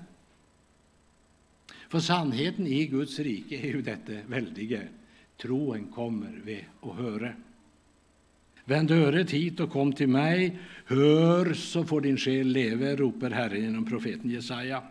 För 1.89 1.99
sannheten 1.99 2.67
i 2.67 2.85
Guds 2.85 3.19
rike 3.19 3.55
är 3.55 3.67
ju 3.67 3.81
detta 3.81 4.11
väldige. 4.27 4.81
Troen 5.41 5.87
kommer 5.87 6.41
vid 6.43 6.65
att 6.81 6.95
höra. 6.95 7.33
Vänd 8.65 8.91
öret 8.91 9.31
hit 9.31 9.59
och 9.59 9.71
kom 9.71 9.93
till 9.93 10.07
mig. 10.07 10.59
Hör, 10.85 11.53
så 11.53 11.83
får 11.83 12.01
din 12.01 12.17
själ 12.17 12.47
leva, 12.47 12.95
ropar 12.95 13.29
Herren 13.29 13.61
genom 13.61 13.85
profeten 13.85 14.29
Jesaja. 14.29 14.83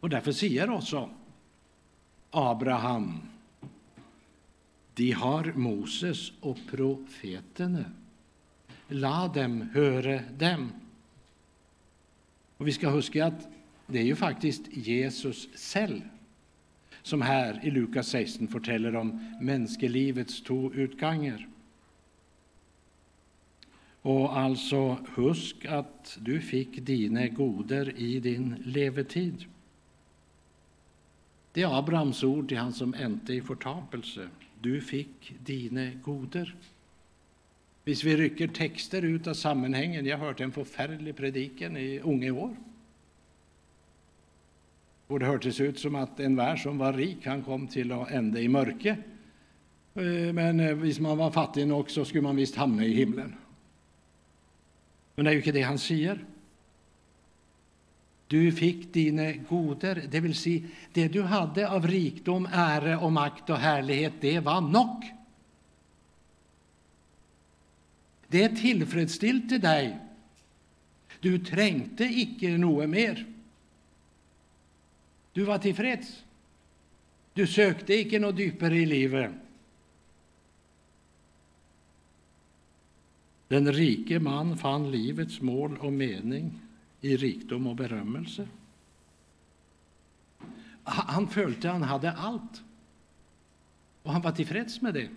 Och 0.00 0.10
därför 0.10 0.32
säger 0.32 0.70
också 0.70 1.10
Abraham 2.30 3.20
de 4.98 5.12
har 5.12 5.52
Moses 5.52 6.32
och 6.40 6.58
profeterna. 6.70 7.84
La 8.88 9.28
dem 9.28 9.60
höra 9.60 10.20
dem. 10.38 10.72
Och 12.56 12.68
vi 12.68 12.72
ska 12.72 12.88
huska 12.88 13.26
att 13.26 13.48
det 13.86 13.98
är 13.98 14.04
ju 14.04 14.16
faktiskt 14.16 14.62
Jesus 14.76 15.48
själv 15.54 16.00
som 17.02 17.22
här 17.22 17.60
i 17.64 17.70
Lukas 17.70 18.08
16 18.08 18.48
fortäller 18.48 18.96
om 18.96 19.36
människolivets 19.40 20.42
två 20.42 20.72
utgångar. 20.72 21.48
Och 24.02 24.38
alltså, 24.38 24.98
husk 25.14 25.64
att 25.64 26.18
du 26.20 26.40
fick 26.40 26.86
dina 26.86 27.28
goder 27.28 28.00
i 28.00 28.20
din 28.20 28.62
levetid. 28.64 29.44
Det 31.58 31.62
är 31.62 31.78
Abrahams 31.78 32.24
ord 32.24 32.48
till 32.48 32.58
han 32.58 32.72
som 32.72 32.94
änte 32.94 33.32
i 33.32 33.40
förtapelse. 33.40 34.28
Du 34.60 34.80
fick 34.80 35.34
dina 35.44 35.90
goder. 35.90 36.54
Visst 37.84 38.04
vi 38.04 38.16
rycker 38.16 38.48
texter 38.48 39.02
ut 39.02 39.26
av 39.26 39.34
sammanhangen, 39.34 40.06
jag 40.06 40.18
har 40.18 40.26
hört 40.26 40.40
en 40.40 40.52
förfärlig 40.52 41.16
predikan 41.16 41.76
i 41.76 42.00
unga 42.00 42.32
år. 42.32 42.56
Och 45.06 45.18
det 45.18 45.26
hördes 45.26 45.60
ut 45.60 45.78
som 45.78 45.94
att 45.94 46.20
en 46.20 46.36
värld 46.36 46.62
som 46.62 46.78
var 46.78 46.92
rik, 46.92 47.26
han 47.26 47.42
kom 47.42 47.66
till 47.66 47.92
att 47.92 48.10
ända 48.10 48.40
i 48.40 48.48
mörke. 48.48 48.96
Eh, 49.94 50.32
men 50.32 50.60
eh, 50.60 50.72
om 50.72 50.92
man 51.00 51.18
var 51.18 51.30
fattig 51.30 51.68
nog 51.68 51.90
så 51.90 52.04
skulle 52.04 52.22
man 52.22 52.36
visst 52.36 52.56
hamna 52.56 52.84
i 52.84 52.94
himlen. 52.94 53.34
Men 55.14 55.24
det 55.24 55.30
är 55.30 55.32
ju 55.32 55.38
inte 55.38 55.52
det 55.52 55.62
han 55.62 55.78
säger. 55.78 56.24
Du 58.28 58.52
fick 58.52 58.92
dina 58.92 59.32
goder, 59.32 60.04
det 60.10 60.20
vill 60.20 60.34
säga 60.34 60.66
det 60.92 61.08
du 61.08 61.22
hade 61.22 61.70
av 61.70 61.86
rikdom, 61.86 62.48
ära 62.52 63.00
och 63.00 63.12
makt 63.12 63.50
och 63.50 63.56
härlighet, 63.56 64.12
det 64.20 64.40
var 64.40 64.60
nog. 64.60 65.04
Det 68.26 68.48
tillfredsställde 68.48 69.58
dig. 69.58 69.98
Du 71.20 71.38
trängte 71.38 72.04
icke 72.04 72.58
något 72.58 72.88
mer. 72.88 73.26
Du 75.32 75.44
var 75.44 75.58
tillfreds. 75.58 76.24
Du 77.32 77.46
sökte 77.46 77.94
icke 77.94 78.18
något 78.18 78.38
djupare 78.38 78.76
i 78.76 78.86
livet. 78.86 79.30
Den 83.48 83.72
rike 83.72 84.20
man 84.20 84.58
fann 84.58 84.90
livets 84.90 85.40
mål 85.40 85.78
och 85.78 85.92
mening 85.92 86.60
i 87.00 87.16
rikdom 87.16 87.66
och 87.66 87.76
berömmelse. 87.76 88.48
Han 90.84 91.28
följde, 91.28 91.68
han 91.68 91.82
hade 91.82 92.12
allt, 92.12 92.62
och 94.02 94.12
han 94.12 94.22
var 94.22 94.32
tillfreds 94.32 94.82
med 94.82 94.94
det. 94.94 95.08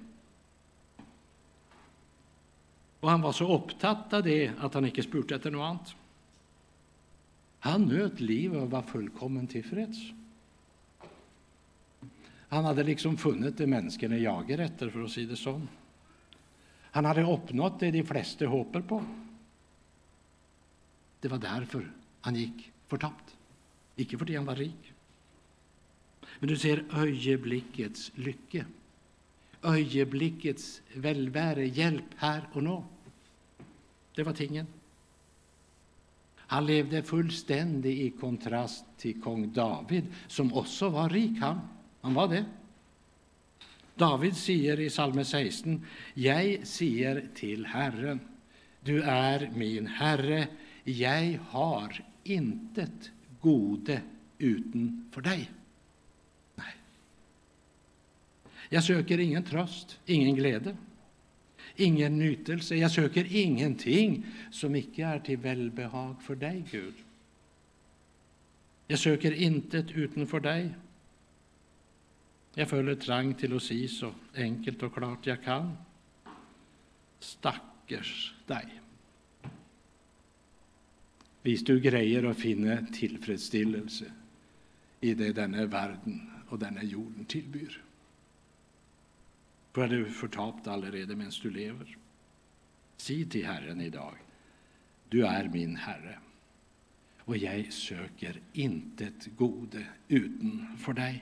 Och 2.99 3.09
han 3.09 3.21
var 3.21 3.31
så 3.31 3.55
upptatt 3.55 4.13
av 4.13 4.23
det 4.23 4.51
att 4.59 4.73
han 4.73 4.85
inte 4.85 5.03
spurte 5.03 5.35
efter 5.35 5.51
något 5.51 5.69
annat. 5.69 5.95
Han 7.59 7.81
nöt 7.81 8.19
livet 8.19 8.61
och 8.61 8.71
var 8.71 8.81
fullkommen 8.81 9.47
tillfreds. 9.47 9.97
Han 12.49 12.65
hade 12.65 12.83
liksom 12.83 13.17
funnit 13.17 13.57
det 13.57 13.67
människorna 13.67 14.17
jagar 14.17 14.57
efter, 14.57 14.89
för 14.89 15.03
att 15.03 15.11
säga 15.11 15.27
det 15.27 15.35
så. 15.35 15.61
Han 16.81 17.05
hade 17.05 17.23
uppnått 17.23 17.79
det 17.79 17.91
de 17.91 18.03
flesta 18.03 18.45
hoppar 18.45 18.81
på. 18.81 19.03
Det 21.21 21.27
var 21.27 21.37
därför 21.37 21.91
han 22.21 22.35
gick 22.35 22.71
förtapt, 22.87 23.35
icke 23.95 24.17
för 24.17 24.25
att 24.25 24.35
han 24.35 24.45
var 24.45 24.55
rik. 24.55 24.93
Men 26.39 26.49
du 26.49 26.57
ser 26.57 26.85
ögonblickets 26.91 28.11
lycka, 28.15 28.65
ögonblickets 29.61 30.81
velvære, 30.93 31.67
Hjälp 31.67 32.05
här 32.17 32.49
och 32.53 32.63
nu. 32.63 32.83
Det 34.15 34.23
var 34.23 34.33
tingen. 34.33 34.67
Han 36.35 36.65
levde 36.65 37.03
fullständigt 37.03 37.99
i 37.99 38.19
kontrast 38.19 38.85
till 38.97 39.21
kung 39.21 39.53
David, 39.53 40.03
som 40.27 40.53
också 40.53 40.89
var 40.89 41.09
rik. 41.09 41.39
Han, 41.39 41.59
han 42.01 42.13
var 42.13 42.27
det. 42.27 42.45
David 43.95 44.37
säger 44.37 44.79
i 44.79 44.89
psalm 44.89 45.25
16.: 45.25 45.85
Jag 46.13 46.67
säger 46.67 47.27
till 47.35 47.65
Herren, 47.65 48.19
du 48.79 49.01
är 49.01 49.51
min 49.55 49.87
Herre, 49.87 50.47
jag 50.83 51.39
har 51.49 52.03
intet 52.23 53.11
gode 53.41 54.01
utanför 54.37 55.21
dig. 55.21 55.51
Nej. 56.55 56.73
Jag 58.69 58.83
söker 58.83 59.19
ingen 59.19 59.43
tröst, 59.43 59.99
ingen 60.05 60.35
glädje, 60.35 60.77
ingen 61.75 62.19
nytelse. 62.19 62.75
Jag 62.75 62.91
söker 62.91 63.35
ingenting 63.35 64.25
som 64.51 64.75
icke 64.75 65.05
är 65.05 65.19
till 65.19 65.37
välbehag 65.37 66.21
för 66.21 66.35
dig, 66.35 66.63
Gud. 66.71 66.93
Jag 68.87 68.99
söker 68.99 69.31
intet 69.31 69.91
utanför 69.91 70.39
dig. 70.39 70.69
Jag 72.53 72.69
följer 72.69 72.95
trang 72.95 73.33
till 73.33 73.55
att 73.55 73.63
si 73.63 73.87
så 73.87 74.13
enkelt 74.35 74.83
och 74.83 74.93
klart 74.93 75.25
jag 75.25 75.43
kan. 75.43 75.77
Stackars 77.19 78.33
dig. 78.45 78.80
Hvis 81.41 81.63
du 81.65 81.77
greier 81.81 82.25
å 82.29 82.35
finne 82.37 82.83
tilfredsstillelse 82.93 84.09
i 85.01 85.13
det 85.17 85.31
denne 85.37 85.65
verden 85.71 86.19
og 86.51 86.59
denne 86.61 86.83
jorden 86.85 87.25
tilbyr. 87.25 87.77
For 89.71 89.87
er 89.87 90.03
du 90.03 90.11
fortapt 90.13 90.67
allerede 90.69 91.15
mens 91.17 91.39
du 91.41 91.49
lever? 91.49 91.95
Si 93.01 93.23
til 93.25 93.47
Herren 93.47 93.81
i 93.81 93.89
dag, 93.89 94.19
du 95.11 95.23
er 95.25 95.49
min 95.51 95.77
Herre, 95.81 96.19
og 97.25 97.37
jeg 97.39 97.71
søker 97.73 98.37
intet 98.59 99.31
gode 99.39 99.81
utenfor 100.11 100.97
deg. 100.99 101.21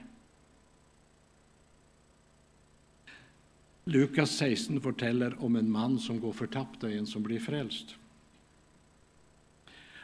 Lukas 3.90 4.34
16 4.36 4.82
forteller 4.84 5.34
om 5.42 5.56
en 5.56 5.70
mann 5.70 5.96
som 5.98 6.20
går 6.20 6.36
fortapt, 6.36 6.84
og 6.84 6.92
en 6.92 7.08
som 7.08 7.24
blir 7.24 7.40
frelst. 7.42 7.96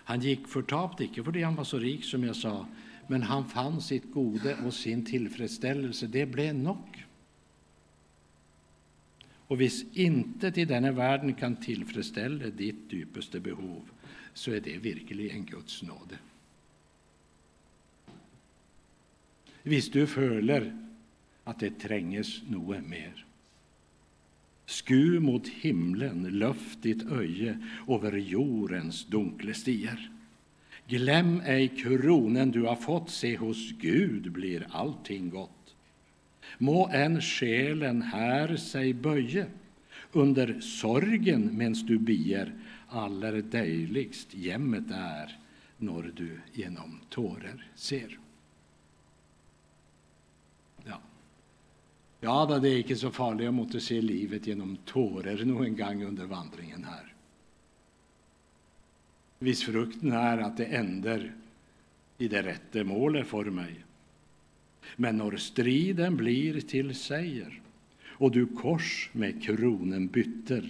Han 0.06 0.20
gick 0.20 0.48
förtapt, 0.48 1.00
icke 1.00 1.24
för 1.24 1.32
det 1.32 1.42
han 1.42 1.54
var 1.54 1.64
så 1.64 1.78
rik, 1.78 2.04
som 2.04 2.24
jag 2.24 2.36
sa, 2.36 2.66
men 3.06 3.22
han 3.22 3.48
fann 3.48 3.80
sitt 3.80 4.12
gode 4.12 4.56
och 4.66 4.74
sin 4.74 5.04
tillfredsställelse. 5.04 6.06
Det 6.06 6.26
blev 6.26 6.54
nog. 6.54 7.06
Och 9.46 9.56
hvis 9.56 9.84
intet 9.92 10.58
i 10.58 10.64
denna 10.64 10.92
världen 10.92 11.34
kan 11.34 11.56
tillfredsställa 11.56 12.46
ditt 12.46 12.92
djupaste 12.92 13.40
behov, 13.40 13.90
så 14.34 14.50
är 14.50 14.60
det 14.60 14.78
verkligen 14.78 15.44
Guds 15.44 15.82
nåde. 15.82 16.18
Hvis 19.62 19.90
du 19.90 20.06
føler 20.06 20.88
att 21.44 21.60
det 21.60 21.78
trenges 21.78 22.42
något 22.48 22.86
mer, 22.86 23.25
sku 24.66 25.20
mot 25.20 25.48
himlen, 25.48 26.22
löft 26.38 26.82
ditt 26.82 27.02
öje, 27.10 27.58
over 27.86 28.16
jordens 28.16 29.04
dunkle 29.06 29.54
stier. 29.54 30.10
Glöm 30.88 31.40
ej 31.46 31.68
kronen 31.68 32.50
du 32.50 32.62
har 32.62 32.76
fått, 32.76 33.10
se 33.10 33.36
hos 33.36 33.72
Gud 33.80 34.32
blir 34.32 34.66
allting 34.70 35.30
gott 35.30 35.56
må 36.58 36.88
en 36.88 37.20
själen 37.20 38.02
här 38.02 38.56
sig 38.56 38.94
böje 38.94 39.46
under 40.12 40.60
sorgen 40.60 41.56
mens 41.56 41.82
du 41.86 41.98
bier, 41.98 42.54
aller 42.88 43.42
dejligst 43.42 44.34
jämmet 44.34 44.90
är 44.90 45.38
når 45.76 46.12
du 46.16 46.40
genom 46.52 47.00
tårer 47.10 47.70
ser. 47.74 48.18
Ja 50.84 51.00
ja 52.20 52.36
da, 52.48 52.58
det 52.58 52.70
er 52.70 52.82
ikke 52.82 52.96
så 52.96 53.10
farlig 53.12 53.46
att 53.46 53.54
måtte 53.54 53.80
se 53.80 54.00
livet 54.00 54.46
gjennom 54.46 54.76
tårer 54.84 55.44
noen 55.44 55.76
gang 55.76 56.04
under 56.04 56.26
vandringen 56.26 56.84
her. 56.84 57.12
Hvis 59.38 59.66
frukten 59.68 60.14
er 60.16 60.40
at 60.46 60.56
det 60.56 60.70
ender 60.72 61.28
i 62.18 62.28
det 62.32 62.42
rette 62.46 62.84
målet 62.88 63.28
for 63.28 63.48
meg, 63.52 63.82
men 64.96 65.18
når 65.20 65.36
striden 65.42 66.16
blir 66.16 66.62
til 66.64 66.94
seier, 66.96 67.52
og 68.16 68.32
du 68.32 68.46
kors 68.56 69.10
med 69.12 69.42
kronen 69.44 70.08
bytter, 70.08 70.64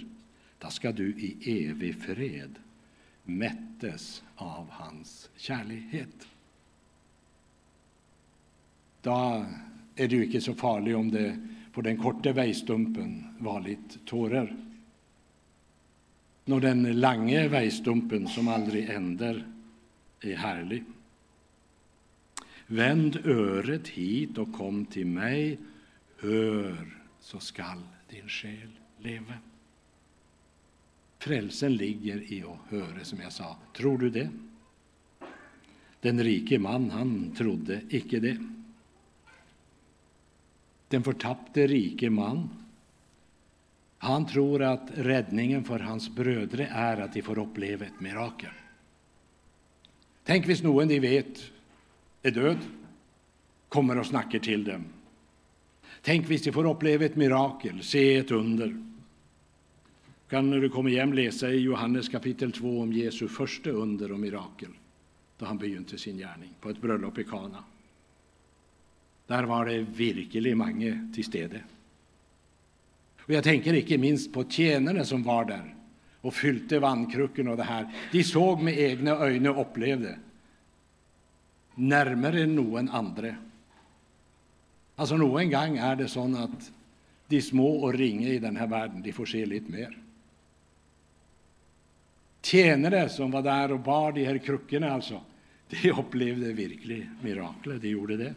da 0.58 0.72
skal 0.72 0.96
du 0.98 1.06
i 1.14 1.36
evig 1.52 1.92
fred 2.02 2.58
mättes 3.26 4.22
av 4.36 4.70
hans 4.70 5.28
kärlighet. 5.36 6.26
Da 9.02 9.46
är 9.96 10.08
det 10.08 10.16
ju 10.16 10.24
ikke 10.26 10.40
så 10.40 10.54
farlig 10.54 10.96
om 10.96 11.10
det 11.10 11.36
på 11.72 11.82
den 11.82 11.96
korta 11.96 12.32
vägstumpen 12.32 13.24
var 13.38 13.60
lite 13.60 13.98
tårer. 14.04 14.56
Når 16.44 16.60
den 16.60 17.00
lange 17.00 17.48
vägstumpen 17.48 18.28
som 18.28 18.48
aldrig 18.48 18.90
änder 18.90 19.46
är 20.20 20.36
härlig. 20.36 20.84
Vänd 22.66 23.16
öret 23.24 23.88
hit 23.88 24.38
och 24.38 24.52
kom 24.52 24.86
till 24.86 25.06
mig, 25.06 25.58
hör, 26.20 26.76
så 27.20 27.38
skall 27.38 27.82
din 28.10 28.28
själ 28.28 28.70
leva. 28.98 29.34
Frälsen 31.18 31.76
ligger 31.76 32.32
i 32.32 32.42
att 32.42 32.72
höra, 32.72 33.04
som 33.04 33.20
jag 33.20 33.32
sa. 33.32 33.56
Tror 33.76 33.98
du 33.98 34.10
det? 34.10 34.30
Den 36.00 36.22
rike 36.22 36.58
man, 36.58 36.90
han 36.90 37.34
trodde 37.36 37.80
icke 37.88 38.20
det. 38.20 38.38
Den 40.88 41.02
förtappte 41.02 41.66
rike 41.66 42.10
man, 42.10 42.48
han 43.98 44.26
tror 44.26 44.62
att 44.62 44.90
räddningen 44.94 45.64
för 45.64 45.78
hans 45.78 46.10
bröder 46.10 46.68
är 46.72 46.96
att 46.96 47.12
de 47.12 47.22
får 47.22 47.38
uppleva 47.38 47.86
ett 47.86 48.00
mirakel. 48.00 48.50
Tänk, 50.24 50.48
hvis 50.48 50.62
någon 50.62 50.88
de 50.88 51.00
vet 51.00 51.50
är 52.22 52.30
död, 52.30 52.58
kommer 53.68 53.98
och 53.98 54.06
snackar 54.06 54.38
till 54.38 54.64
dem. 54.64 54.84
Tänk, 56.02 56.30
hvis 56.30 56.42
de 56.42 56.52
får 56.52 56.70
uppleva 56.70 57.04
ett 57.04 57.16
mirakel, 57.16 57.82
se 57.82 58.16
ett 58.16 58.30
under. 58.30 58.82
Kan 60.28 60.50
när 60.50 60.60
du 60.60 60.68
kommer 60.68 60.90
hem 60.90 61.12
läsa 61.12 61.50
i 61.50 61.60
Johannes 61.60 62.08
kapitel 62.08 62.52
2 62.52 62.80
om 62.80 62.92
Jesu 62.92 63.28
första 63.28 63.70
under 63.70 64.12
och 64.12 64.20
mirakel 64.20 64.70
då 65.38 65.46
han 65.46 65.58
begynte 65.58 65.98
sin 65.98 66.18
gärning 66.18 66.54
på 66.60 66.70
ett 66.70 66.80
bröllop 66.80 67.18
i 67.18 67.24
Kana. 67.24 67.64
Der 69.26 69.48
var 69.48 69.66
det 69.66 69.86
virkelig 69.98 70.56
mange 70.56 70.92
til 71.14 71.24
stede. 71.24 71.62
Og 73.26 73.34
Jeg 73.34 73.42
tenker 73.42 73.74
ikke 73.74 73.98
minst 73.98 74.30
på 74.32 74.44
tjenerne 74.44 75.04
som 75.04 75.24
var 75.26 75.48
der 75.48 75.64
og 76.22 76.34
fylte 76.34 76.80
vannkrukken 76.82 77.48
og 77.48 77.58
det 77.58 77.66
her. 77.66 77.90
De 78.12 78.22
så 78.24 78.56
med 78.56 78.78
egne 78.78 79.14
øyne 79.22 79.50
og 79.50 79.66
opplevde 79.66 80.16
nærmere 81.76 82.46
enn 82.46 82.54
noen 82.56 82.88
andre. 82.88 83.34
Altså 84.96 85.18
Noen 85.20 85.50
gang 85.52 85.76
er 85.78 85.98
det 85.98 86.08
sånn 86.10 86.34
at 86.38 86.70
de 87.30 87.42
små 87.42 87.68
og 87.84 87.98
ringe 87.98 88.30
i 88.32 88.42
denne 88.42 88.70
verden 88.70 89.02
de 89.02 89.12
får 89.12 89.34
se 89.34 89.44
litt 89.46 89.68
mer. 89.68 89.92
tjänare 92.46 93.08
som 93.08 93.30
var 93.30 93.42
där 93.42 93.72
och 93.72 93.80
bar 93.80 94.12
de 94.12 94.24
här 94.24 94.38
kruckorna, 94.38 94.90
alltså, 94.90 95.20
de 95.68 95.90
upplevde 95.90 96.52
virkelig 96.52 97.10
miraklet. 97.22 97.82
De 97.82 97.88
gjorde 97.88 98.16
det. 98.16 98.34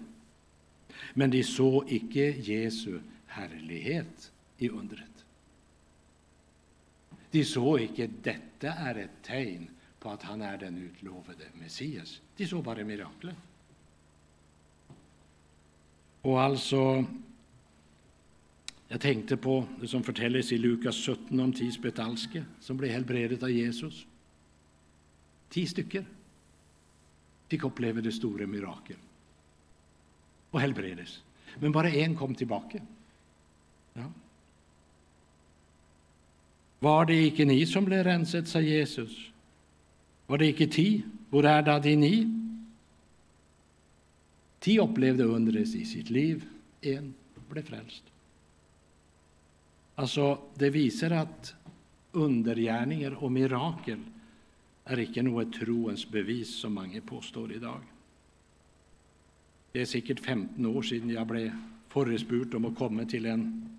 Men 1.14 1.30
de 1.30 1.44
såg 1.44 1.92
icke 1.92 2.30
Jesu 2.30 3.00
härlighet 3.26 4.32
i 4.58 4.70
undret. 4.70 5.26
De 7.32 7.46
såg 7.46 7.82
icke 7.82 8.10
detta 8.24 8.74
är 8.74 8.96
ett 8.96 9.24
tecken 9.24 9.70
på 10.00 10.10
att 10.10 10.24
han 10.24 10.42
är 10.42 10.58
den 10.58 10.78
utlovade 10.78 11.44
Messias. 11.54 12.22
De 12.38 12.48
såg 12.48 12.64
bara 12.64 12.84
miraklet. 12.84 13.36
Och 16.22 16.42
alltså, 16.42 17.06
jag 18.88 19.02
tänkte 19.02 19.38
på 19.38 19.66
det 19.82 19.88
som 19.88 20.04
fortelles 20.04 20.52
i 20.52 20.58
Lukas 20.58 21.06
17 21.06 21.40
om 21.40 21.54
ti 21.54 21.72
spetalske 21.72 22.46
som 22.60 22.78
blev 22.78 22.92
helbredet 22.92 23.44
av 23.44 23.52
Jesus. 23.52 24.06
Ti 25.50 25.68
stykker 25.68 26.06
fick 27.48 27.64
uppleva 27.64 28.02
det 28.02 28.12
stora 28.12 28.48
mirakel 28.48 28.98
och 30.52 30.62
helbredes. 30.62 31.22
Men 31.60 31.72
bara 31.72 31.90
en 31.90 32.16
kom 32.16 32.36
tillbaka. 32.36 32.82
Ja. 33.94 34.12
Var 36.80 37.06
det 37.06 37.26
icke 37.26 37.46
ni 37.46 37.66
som 37.66 37.86
blev 37.86 38.04
renset, 38.04 38.48
sa 38.48 38.62
Jesus? 38.62 39.32
Var 40.28 40.38
det 40.38 40.48
icke 40.48 40.68
ti? 40.68 41.04
Hvor 41.30 41.46
är 41.46 41.62
da 41.62 41.80
de 41.80 41.96
ni? 41.96 42.36
Ti 44.60 44.80
upplevde 44.80 45.24
undret 45.24 45.76
i 45.76 45.86
sitt 45.86 46.10
liv, 46.10 46.44
en 46.82 47.14
blev 47.50 47.64
frälst. 47.64 48.04
Alltså, 49.96 50.38
det 50.56 50.70
visar 50.70 51.12
att 51.12 51.56
undergärningar 52.12 53.24
och 53.24 53.32
mirakel 53.32 54.00
är 54.86 55.00
icke 55.00 55.24
något 55.24 55.54
troens 55.54 56.10
bevis, 56.10 56.56
som 56.56 56.74
många 56.74 57.02
påstår 57.02 57.54
idag. 57.54 57.82
Det 59.72 59.82
är 59.82 59.86
säkert 59.86 60.20
15 60.20 60.66
år 60.66 60.82
sedan 60.82 61.10
jag 61.10 61.28
blev 61.28 61.52
förespurt 61.88 62.54
om 62.54 62.66
att 62.66 62.78
komma 62.78 63.06
till 63.06 63.26
en 63.26 63.70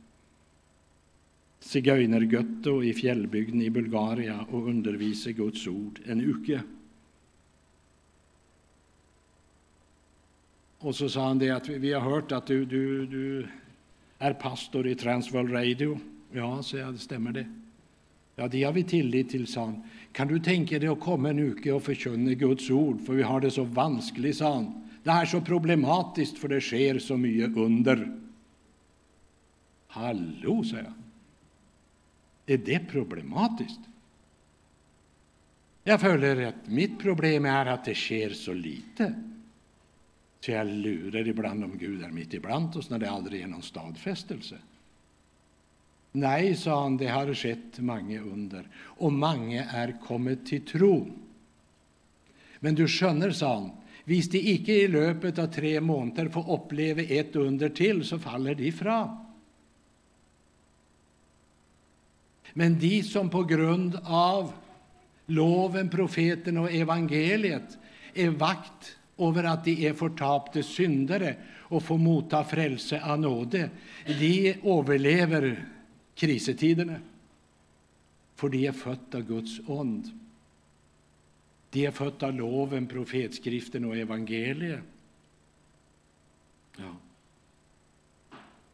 sigøynergøtto 1.61 2.83
i 2.83 2.93
fjällbygden 2.95 3.63
i 3.63 3.71
Bulgarien 3.71 4.41
och 4.51 4.69
undervisa 4.69 5.31
Guds 5.31 5.67
ord 5.67 6.01
en 6.07 6.21
uke. 6.21 6.61
Och 10.79 10.97
så 10.97 11.09
sa 11.09 11.27
han 11.29 11.39
det 11.39 11.51
att 11.51 11.69
vi 11.69 11.93
har 11.93 12.01
hört 12.01 12.33
att 12.33 12.47
du, 12.47 12.65
du, 12.65 13.07
du 13.07 13.47
är 14.19 14.33
pastor 14.33 14.87
i 14.87 14.95
Transworld 14.95 15.53
Radio. 15.53 16.01
Ja, 16.33 16.63
så 16.63 16.77
jag, 16.77 16.93
det 16.93 16.99
stämmer 16.99 17.33
det. 17.33 17.47
Ja, 18.37 18.49
det 18.49 18.63
har 18.63 18.73
vi 18.73 18.85
tillit 18.85 19.31
till, 19.31 19.47
sa 19.47 19.65
han. 19.65 19.83
Kan 20.13 20.29
du 20.29 20.39
tänka 20.39 20.79
dig 20.79 20.89
att 20.89 21.01
komma 21.01 21.31
en 21.31 21.39
uke 21.39 21.73
och 21.73 21.83
förkunna 21.83 22.35
Guds 22.35 22.71
ord, 22.71 23.01
för 23.07 23.13
vi 23.13 23.23
har 23.23 23.41
det 23.41 23.51
så 23.51 23.65
vanskligt, 23.65 24.37
sa 24.37 24.55
han. 24.55 24.90
Det 25.03 25.11
är 25.11 25.25
så 25.25 25.41
problematiskt, 25.41 26.39
för 26.39 26.49
det 26.49 26.61
sker 26.61 26.99
så 26.99 27.17
mycket 27.17 27.57
under. 27.57 28.21
Hallå, 29.87 30.65
sa 30.65 30.77
jag. 30.77 30.93
Är 32.47 32.59
det 32.59 32.79
problematiskt? 32.79 33.81
Jag 35.85 36.01
följer 36.01 36.47
att 36.47 36.69
mitt 36.69 36.99
problem 36.99 37.45
är 37.45 37.67
att 37.67 37.85
det 37.85 37.95
sker 37.95 38.31
så 38.31 38.53
lite. 38.53 39.15
Så 40.41 40.51
jag 40.51 40.67
lurar 40.67 41.29
ibland 41.29 41.65
om 41.65 41.79
Gud 41.79 42.05
är 42.05 42.11
mitt 42.11 42.35
ibland 42.35 42.77
oss 42.77 42.91
när 42.91 42.99
det 42.99 43.11
aldrig 43.11 43.43
är 43.43 43.47
någon 43.47 43.63
stadfästelse. 43.63 44.59
Nej, 46.13 46.57
sa 46.57 46.83
han, 46.83 46.97
det 46.97 47.07
har 47.07 47.35
skett 47.35 47.79
många 47.79 48.21
under, 48.21 48.69
och 48.77 49.13
många 49.13 49.65
är 49.65 50.01
kommit 50.07 50.47
till 50.47 50.67
tro. 50.67 51.11
Men 52.61 52.75
du 52.75 52.89
skönner, 52.89 53.31
sa 53.31 53.55
han, 53.55 53.71
hvis 54.11 54.27
de 54.27 54.41
icke 54.43 54.75
i 54.75 54.89
löpet 54.91 55.39
av 55.39 55.53
tre 55.55 55.77
månader 55.81 56.29
får 56.35 56.49
uppleva 56.51 57.03
ett 57.03 57.37
under 57.37 57.69
till, 57.69 58.03
så 58.05 58.19
faller 58.19 58.55
de 58.55 58.67
ifrån. 58.67 59.13
Men 62.53 62.79
de 62.79 63.03
som 63.03 63.31
på 63.31 63.45
grund 63.45 63.99
av 64.05 64.53
loven, 65.27 65.89
profeten 65.89 66.59
och 66.59 66.73
evangeliet 66.73 67.79
är 68.15 68.31
vakt 68.31 68.99
över 69.19 69.45
att 69.45 69.65
de 69.65 69.87
är 69.87 69.95
förtapte 69.95 70.63
syndare 70.63 71.37
och 71.71 71.83
får 71.83 71.99
motta 71.99 72.45
frälse 72.45 73.03
av 73.05 73.21
nåde, 73.21 73.71
de 74.07 74.55
överlever 74.63 75.69
krisetiderna. 76.15 76.99
För 78.35 78.49
de 78.49 78.67
är 78.67 78.73
födda 78.73 79.19
av 79.19 79.23
Guds 79.25 79.61
ond. 79.67 80.11
De 81.71 81.87
är 81.87 81.91
födda 81.91 82.27
av 82.27 82.35
loven, 82.35 82.87
profetskriften 82.87 83.85
och 83.85 83.97
evangeliet. 83.97 84.81
Ja. 86.77 86.97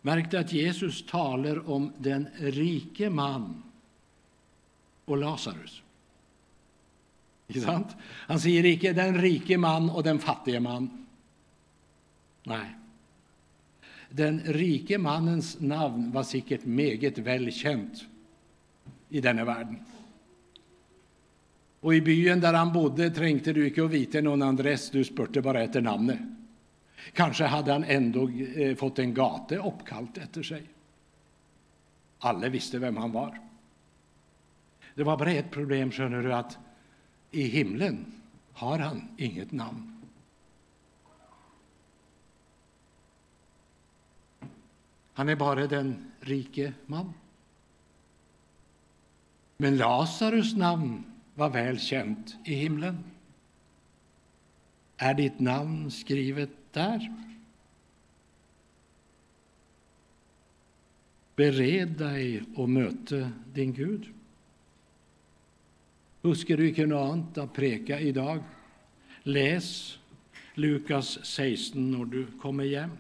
Märkte 0.03 0.41
att 0.41 0.53
Jesus 0.53 1.07
talar 1.07 1.71
om 1.71 1.93
den 1.99 2.29
rike 2.39 3.11
man 3.11 3.63
och 5.05 5.17
Lazarus. 5.17 5.83
sant? 7.65 7.97
Han 8.03 8.41
säger 8.41 8.65
icke 8.65 8.93
den 8.93 9.21
rike 9.21 9.59
man 9.59 9.91
och 9.91 10.03
den 10.03 10.19
fattige 10.19 10.61
man. 10.61 11.07
Nej. 12.43 12.77
Den 14.11 14.41
rike 14.41 14.99
mannens 14.99 15.61
namn 15.61 16.13
var 16.13 16.23
säkert 16.23 16.65
mycket 16.65 17.19
välkänt 17.19 18.05
i 19.09 19.21
denna 19.21 19.45
världen. 19.45 19.85
Och 21.81 21.95
i 21.95 22.01
byn 22.01 22.41
där 22.41 22.55
han 22.55 22.73
bodde 22.73 23.11
trängte 23.11 23.53
du 23.53 23.67
icke 23.67 23.85
att 23.85 23.91
vite 23.91 24.23
någon 24.23 24.43
adress, 24.43 24.91
du 24.91 25.05
spurte 25.05 25.43
bara 25.43 25.63
efter 25.63 25.81
namnet. 25.81 26.19
Kanske 27.13 27.45
hade 27.45 27.73
han 27.73 27.85
ändå 27.85 28.29
eh, 28.29 28.77
fått 28.77 28.99
en 28.99 29.15
gata 29.15 29.57
uppkallt 29.57 30.19
efter 30.19 30.43
sig. 30.43 30.63
Alla 32.19 32.49
visste 32.49 32.79
vem 32.79 32.97
han 32.97 33.13
var. 33.13 33.41
Det 34.95 35.05
var 35.05 35.17
bara 35.17 35.31
ett 35.31 35.51
problem, 35.51 35.91
skönner 35.91 36.23
du, 36.23 36.33
att 36.33 36.59
i 37.31 37.43
himlen 37.43 38.13
har 38.53 38.79
han 38.79 39.09
inget 39.17 39.53
namn. 39.53 40.03
Han 45.13 45.29
är 45.29 45.37
bara 45.37 45.67
den 45.67 46.13
rike 46.21 46.73
man. 46.87 47.13
Men 49.57 49.77
Lazarus 49.77 50.57
namn 50.57 51.16
var 51.37 51.51
väl 51.51 51.81
känt 51.81 52.37
i 52.45 52.55
himlen. 52.55 53.05
Är 54.97 55.15
ditt 55.15 55.41
namn 55.41 55.91
skrivet 55.91 56.51
där? 56.73 57.15
Bered 61.37 61.89
dig 61.89 62.43
och 62.55 62.69
möte 62.69 63.31
din 63.53 63.73
Gud. 63.73 64.09
Husker 66.23 66.57
du 66.57 66.65
ikke 66.67 66.87
noe 66.89 67.05
annet 67.13 67.37
å 67.39 67.47
preke 67.47 68.01
Lukas 70.57 71.19
16 71.23 71.91
när 71.91 72.05
du 72.05 72.27
kommer 72.41 72.65
hem. 72.65 72.97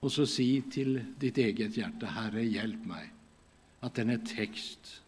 Och 0.00 0.12
så 0.12 0.26
si 0.26 0.62
till 0.62 1.00
ditt 1.18 1.38
eget 1.38 1.76
hjärta, 1.76 2.06
Herre, 2.06 2.44
hjälp 2.44 2.86
mig, 2.86 3.12
att 3.80 3.94
denna 3.94 4.18
text 4.18 5.01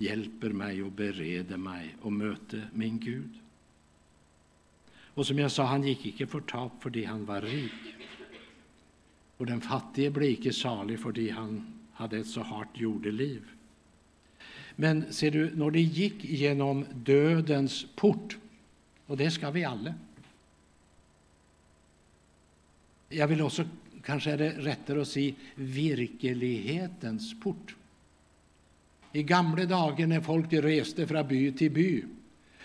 hjälper 0.00 0.50
mig 0.50 0.82
och 0.82 0.92
bereder 0.92 1.56
mig 1.56 1.96
och 2.00 2.12
möter 2.12 2.70
min 2.72 2.98
Gud. 2.98 3.30
Och 5.14 5.26
som 5.26 5.38
jag 5.38 5.50
sa, 5.50 5.64
han 5.64 5.86
gick 5.86 6.06
icke 6.06 6.26
förtap 6.26 6.72
fordi 6.82 7.04
han 7.04 7.24
var 7.24 7.40
rik. 7.40 7.72
Och 9.36 9.46
den 9.46 9.60
fattige 9.60 10.10
blev 10.10 10.30
icke 10.30 10.52
salig 10.52 11.00
fordi 11.00 11.30
han 11.30 11.80
hade 11.92 12.18
ett 12.18 12.26
så 12.26 12.42
hårt 12.42 12.80
jordeliv. 12.80 13.42
Men 14.76 15.12
ser 15.12 15.30
du, 15.30 15.50
när 15.54 15.70
de 15.70 15.80
gick 15.80 16.24
genom 16.24 16.84
dödens 16.94 17.86
port, 17.96 18.38
och 19.06 19.16
det 19.16 19.30
ska 19.30 19.50
vi 19.50 19.64
alla. 19.64 19.94
Jag 23.08 23.28
vill 23.28 23.42
också, 23.42 23.64
kanske 24.02 24.30
är 24.30 24.38
det 24.38 24.50
rättare 24.50 25.00
att 25.00 25.08
säga, 25.08 25.34
virkelighetens 25.54 27.40
port. 27.40 27.76
I 29.12 29.22
gamla 29.22 29.64
dagar 29.64 30.06
när 30.06 30.20
folk 30.20 30.52
reste 30.52 31.06
från 31.06 31.28
by 31.28 31.52
till 31.52 31.70
by, 31.70 32.04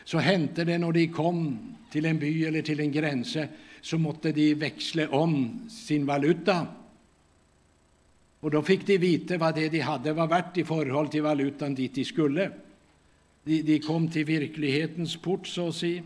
så 0.04 0.18
hände 0.18 0.64
det 0.64 0.78
när 0.78 0.92
de 0.92 1.08
kom 1.08 1.60
till 1.92 2.06
en 2.06 2.20
by 2.20 2.46
eller 2.46 2.62
till 2.62 2.80
en 2.80 2.92
gräns, 2.92 3.38
så 3.82 3.98
måtte 3.98 4.32
de 4.32 4.54
växla 4.54 5.10
om 5.10 5.60
sin 5.70 6.06
valuta 6.06 6.68
och 8.46 8.52
då 8.52 8.62
fick 8.62 8.88
de 8.88 8.98
veta 8.98 9.38
vad 9.38 9.56
det 9.56 9.70
de 9.70 9.80
hade 9.80 10.14
var 10.14 10.28
värt 10.28 10.58
i 10.58 10.64
förhållande 10.64 11.12
till 11.12 11.22
valutan 11.22 11.76
dit 11.76 11.96
de 11.96 12.06
skulle. 12.06 12.52
De, 13.44 13.62
de 13.62 13.80
kom 13.80 14.12
till 14.12 14.26
verklighetens 14.26 15.16
port, 15.16 15.48
så 15.48 15.68
att 15.68 15.76
säga. 15.76 16.04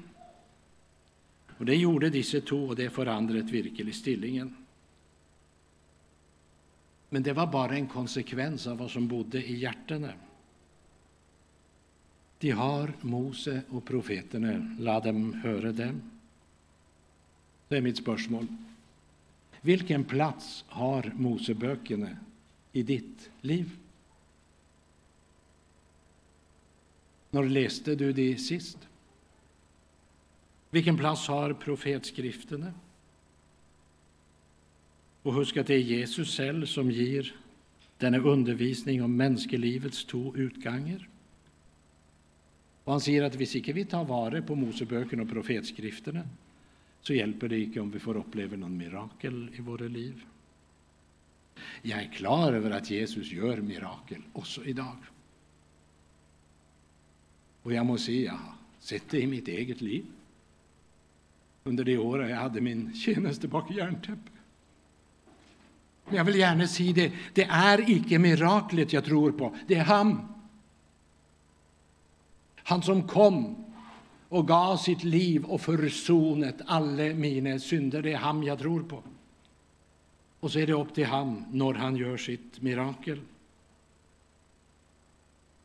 Och 1.57 1.65
det 1.65 1.75
gjorde 1.75 2.09
dessa 2.09 2.41
två, 2.41 2.57
och 2.57 2.75
det 2.75 2.89
förändrade 2.89 3.41
verkligen 3.41 3.93
stillingen. 3.93 4.55
Men 7.09 7.23
det 7.23 7.33
var 7.33 7.47
bara 7.47 7.75
en 7.75 7.87
konsekvens 7.87 8.67
av 8.67 8.77
vad 8.77 8.91
som 8.91 9.07
bodde 9.07 9.43
i 9.43 9.55
hjärtena. 9.57 10.13
De 12.39 12.51
har 12.51 12.93
Mose 13.01 13.61
och 13.69 13.85
profeterna, 13.85 14.75
la 14.79 14.99
dem 14.99 15.33
höra 15.33 15.71
dem. 15.71 16.01
Det 17.67 17.77
är 17.77 17.81
mitt 17.81 17.97
spörsmål. 17.97 18.47
Vilken 19.61 20.03
plats 20.03 20.65
har 20.67 21.11
Moseböckerna 21.15 22.09
i 22.71 22.83
ditt 22.83 23.29
liv? 23.41 23.77
När 27.29 27.43
läste 27.43 27.95
du 27.95 28.13
det 28.13 28.37
sist? 28.37 28.77
Vilken 30.69 30.97
plats 30.97 31.27
har 31.27 31.53
profetskrifterna? 31.53 32.73
Och 35.23 35.33
husk 35.33 35.57
att 35.57 35.67
det 35.67 35.73
är 35.73 35.79
Jesus 35.79 36.37
själv 36.37 36.65
som 36.65 36.91
ger 36.91 37.35
denna 37.97 38.17
undervisning 38.17 39.03
om 39.03 39.17
människolivets 39.17 40.05
två 40.05 40.35
utgångar. 40.35 41.09
Och 42.89 42.93
han 42.93 43.01
säger 43.01 43.23
att 43.23 43.35
hvis 43.35 43.55
inte 43.55 43.73
vi 43.73 43.85
tar 43.85 44.05
vara 44.05 44.41
på 44.41 44.55
Moseböckerna 44.55 45.23
och 45.23 45.29
profetskrifterna 45.29 46.21
så 47.01 47.13
hjälper 47.13 47.47
det 47.47 47.59
inte 47.59 47.79
om 47.79 47.91
vi 47.91 47.99
får 47.99 48.17
uppleva 48.17 48.57
någon 48.57 48.77
mirakel 48.77 49.49
i 49.57 49.61
våra 49.61 49.85
liv. 49.85 50.23
Jag 51.81 51.99
är 51.99 52.11
klar 52.11 52.53
över 52.53 52.71
att 52.71 52.91
Jesus 52.91 53.31
gör 53.31 53.57
mirakel 53.57 54.21
också 54.33 54.65
idag. 54.65 54.95
Och 57.63 57.73
jag 57.73 57.85
måste 57.85 58.05
säga, 58.05 58.25
jag 58.25 58.31
har 58.31 58.53
sett 58.79 59.09
det 59.09 59.21
i 59.21 59.27
mitt 59.27 59.47
eget 59.47 59.81
liv 59.81 60.05
under 61.63 61.83
de 61.83 61.97
år 61.97 62.25
jag 62.25 62.37
hade 62.37 62.61
min 62.61 62.93
tjänste 62.93 63.47
bak 63.47 63.71
järntäpp. 63.71 64.19
Men 66.05 66.15
jag 66.15 66.23
vill 66.23 66.35
gärna 66.35 66.67
säga 66.67 66.93
det, 66.93 67.11
det 67.33 67.43
är 67.43 67.89
icke 67.89 68.19
miraklet 68.19 68.93
jag 68.93 69.05
tror 69.05 69.31
på, 69.31 69.55
det 69.67 69.75
är 69.75 69.83
han. 69.83 70.38
Han 72.69 72.81
som 72.81 73.07
kom 73.07 73.65
och 74.27 74.47
gav 74.47 74.77
sitt 74.77 75.03
liv 75.03 75.43
och 75.43 75.61
försonat 75.61 76.55
alla 76.65 77.03
mina 77.03 77.59
synder, 77.59 78.01
det 78.01 78.13
är 78.13 78.17
han 78.17 78.43
jag 78.43 78.59
tror 78.59 78.83
på. 78.83 79.03
Och 80.39 80.51
så 80.51 80.59
är 80.59 80.67
det 80.67 80.73
upp 80.73 80.93
till 80.93 81.05
han 81.05 81.45
när 81.51 81.73
han 81.73 81.95
gör 81.95 82.17
sitt 82.17 82.61
mirakel. 82.61 83.19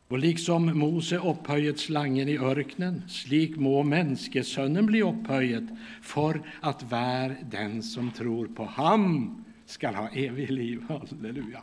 Och 0.07 0.19
liksom 0.19 0.79
Mose 0.79 1.17
upphöjet 1.17 1.79
slangen 1.79 2.29
i 2.29 2.37
örknen, 2.37 3.03
slik 3.09 3.55
må 3.55 3.83
människosonen 3.83 4.85
bli 4.85 5.01
upphöjet 5.01 5.63
för 6.01 6.41
att 6.61 6.91
vara 6.91 7.35
den 7.51 7.83
som 7.83 8.11
tror 8.11 8.47
på 8.47 8.65
ham 8.65 9.35
skall 9.65 9.95
ha 9.95 10.09
evigt 10.09 10.51
liv. 10.51 10.83
Halleluja. 10.89 11.61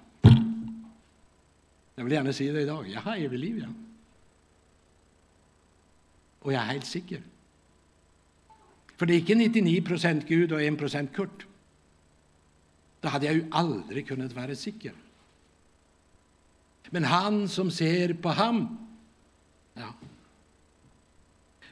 Jag 1.94 2.04
vill 2.04 2.12
gärna 2.12 2.32
säga 2.32 2.52
det 2.52 2.60
idag. 2.60 2.88
Jag 2.88 3.00
har 3.00 3.16
evigt 3.16 3.40
liv. 3.40 3.66
Ja. 3.68 3.91
Och 6.42 6.52
jag 6.52 6.62
är 6.62 6.66
helt 6.66 6.86
säker. 6.86 7.22
För 8.96 9.06
det 9.06 9.14
är 9.14 9.18
inte 9.18 9.34
99 9.34 9.82
procent 9.82 10.28
Gud 10.28 10.52
och 10.52 10.62
1 10.62 10.78
procent 10.78 11.12
Kurt. 11.12 11.46
Då 13.00 13.08
hade 13.08 13.26
jag 13.26 13.34
ju 13.34 13.46
aldrig 13.50 14.08
kunnat 14.08 14.32
vara 14.32 14.54
säker. 14.54 14.92
Men 16.90 17.04
han 17.04 17.48
som 17.48 17.70
ser 17.70 18.14
på 18.14 18.28
ham, 18.28 18.88
ja. 19.74 19.94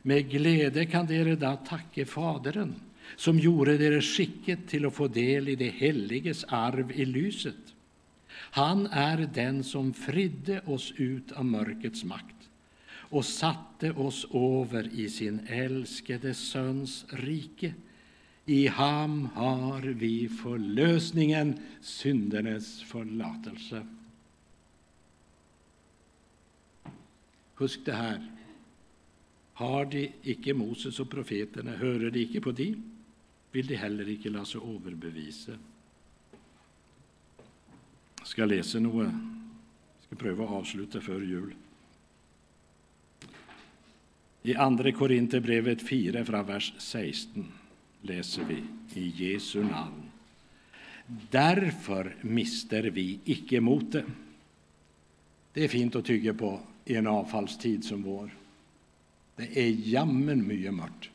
Med 0.02 0.30
glädje 0.30 0.87
kan 0.87 1.06
dere 1.06 1.37
da 1.37 1.56
tacka 1.56 2.06
Faderen 2.06 2.74
som 3.16 3.38
gjorde 3.38 3.78
dere 3.78 4.02
skicket 4.02 4.68
till 4.68 4.87
att 4.87 4.94
få 4.94 5.09
del 5.09 5.48
i 5.48 5.56
det 5.56 5.68
heliges 5.68 6.44
arv 6.44 6.92
i 6.92 7.04
lyset. 7.04 7.74
Han 8.30 8.87
är 8.87 9.30
den 9.35 9.64
som 9.64 9.92
fridde 9.92 10.61
oss 10.61 10.92
ut 10.96 11.33
av 11.33 11.44
mörkrets 11.44 12.04
makt 12.04 12.39
och 13.11 13.25
satte 13.25 13.92
oss 13.92 14.27
över 14.35 14.88
i 14.92 15.11
sin 15.11 15.40
älskade 15.46 16.35
Söns 16.35 17.07
rike. 17.09 17.75
I 18.46 18.66
ham 18.66 19.29
har 19.35 19.81
vi 19.81 20.29
förlösningen, 20.29 21.59
syndernas 21.81 22.83
förlatelse. 22.83 23.87
Husk 27.55 27.81
det 27.85 27.92
här. 27.92 28.31
Har 29.53 29.85
de 29.85 30.12
icke 30.23 30.55
Moses 30.55 31.01
och 31.01 31.11
profeterna, 31.11 31.70
hörer 31.70 32.11
de 32.11 32.20
icke 32.20 32.40
på 32.40 32.53
de, 32.53 32.77
vill 33.53 33.66
de 33.66 33.77
heller 33.77 34.09
icke 34.09 34.29
låta 34.29 34.44
sig 34.44 34.61
överbevisa. 34.61 35.53
Jag 38.18 38.27
ska 38.27 38.44
läsa 38.44 38.81
något. 38.81 39.05
Jag 39.05 40.07
ska 40.07 40.16
pröva 40.16 40.44
att 40.44 40.51
avsluta 40.51 41.01
före 41.01 41.25
jul. 41.25 41.55
I 44.42 44.55
2. 44.55 44.92
Korinterbrevet 44.92 45.83
4 45.88 46.24
fra 46.24 46.42
vers 46.42 46.72
16 46.79 47.46
läser 48.03 48.44
vi 48.44 48.62
i 49.00 49.09
Jesu 49.16 49.62
namn. 49.62 50.03
Därför 51.31 52.16
mister 52.20 52.83
vi 52.83 53.18
icke 53.24 53.61
motet. 53.61 54.05
Det 55.53 55.64
är 55.64 55.68
fint 55.68 55.96
att 55.96 56.05
tycka 56.05 56.35
på 56.35 56.61
i 56.85 56.94
en 56.94 57.07
avfallstid 57.07 57.85
som 57.85 58.03
vår. 58.03 58.31
Det 59.37 59.61
är 59.61 59.68
jammen 59.68 60.46
mycket 60.46 60.74
mörkt. 60.74 61.11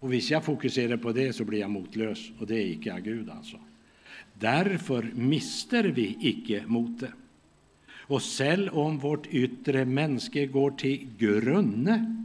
Och 0.00 0.12
hvis 0.12 0.30
jag 0.30 0.44
fokuserar 0.44 0.96
på 0.96 1.12
det 1.12 1.32
så 1.32 1.44
blir 1.44 1.60
jag 1.60 1.70
motlös, 1.70 2.30
och 2.38 2.46
det 2.46 2.54
är 2.54 2.66
icke 2.66 2.94
av 2.94 3.00
Gud 3.00 3.30
alltså. 3.30 3.56
Därför 4.38 5.10
mister 5.14 5.84
vi 5.84 6.16
icke 6.20 6.64
motet. 6.66 7.10
Och 8.06 8.22
säll 8.22 8.68
om 8.68 8.98
vårt 8.98 9.26
yttre 9.26 9.84
mänske 9.84 10.46
går 10.46 10.70
till 10.70 11.08
grunne, 11.18 12.23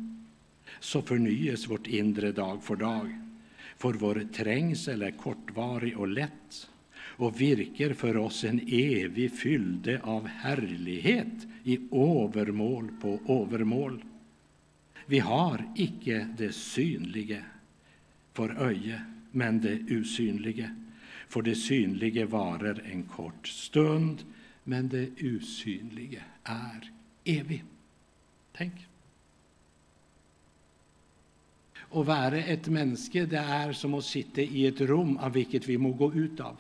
så 0.80 1.02
förnyas 1.02 1.70
vårt 1.70 1.88
inre 1.88 2.32
dag 2.32 2.64
för 2.64 2.76
dag. 2.76 3.20
För 3.78 3.94
vår 3.94 4.28
trängsel 4.34 5.02
är 5.02 5.12
kortvarig 5.12 5.98
och 5.98 6.08
lätt 6.08 6.70
och 7.20 7.42
virker 7.42 7.94
för 7.94 8.18
oss 8.18 8.44
en 8.44 8.60
evig 8.68 9.34
fylde 9.34 10.02
av 10.04 10.28
härlighet 10.28 11.48
i 11.64 11.80
övermål 11.92 12.90
på 13.02 13.20
övermål. 13.28 14.04
Vi 15.06 15.20
har 15.20 15.74
icke 15.76 16.28
det 16.38 16.52
synlige 16.52 17.44
för 18.34 18.62
öje, 18.62 19.02
men 19.32 19.62
det 19.62 19.80
usynlige. 19.88 20.76
För 21.28 21.42
det 21.42 21.56
synlige 21.56 22.26
varar 22.26 22.82
en 22.92 23.04
kort 23.04 23.48
stund, 23.48 24.24
men 24.64 24.90
det 24.90 25.10
usynlige 25.18 26.24
är 26.44 26.92
evigt. 27.24 27.66
Tänk. 28.52 28.89
Att 31.92 32.06
vara 32.06 32.38
ett 32.38 32.68
mänske 32.68 33.26
det 33.26 33.38
är 33.38 33.74
som 33.74 33.94
att 33.94 34.06
sitta 34.06 34.42
i 34.42 34.68
ett 34.68 34.82
rum 34.82 35.18
av 35.18 35.32
vilket 35.32 35.68
vi 35.68 35.78
må 35.78 35.92
gå 35.92 36.14
ut 36.14 36.40
av. 36.40 36.58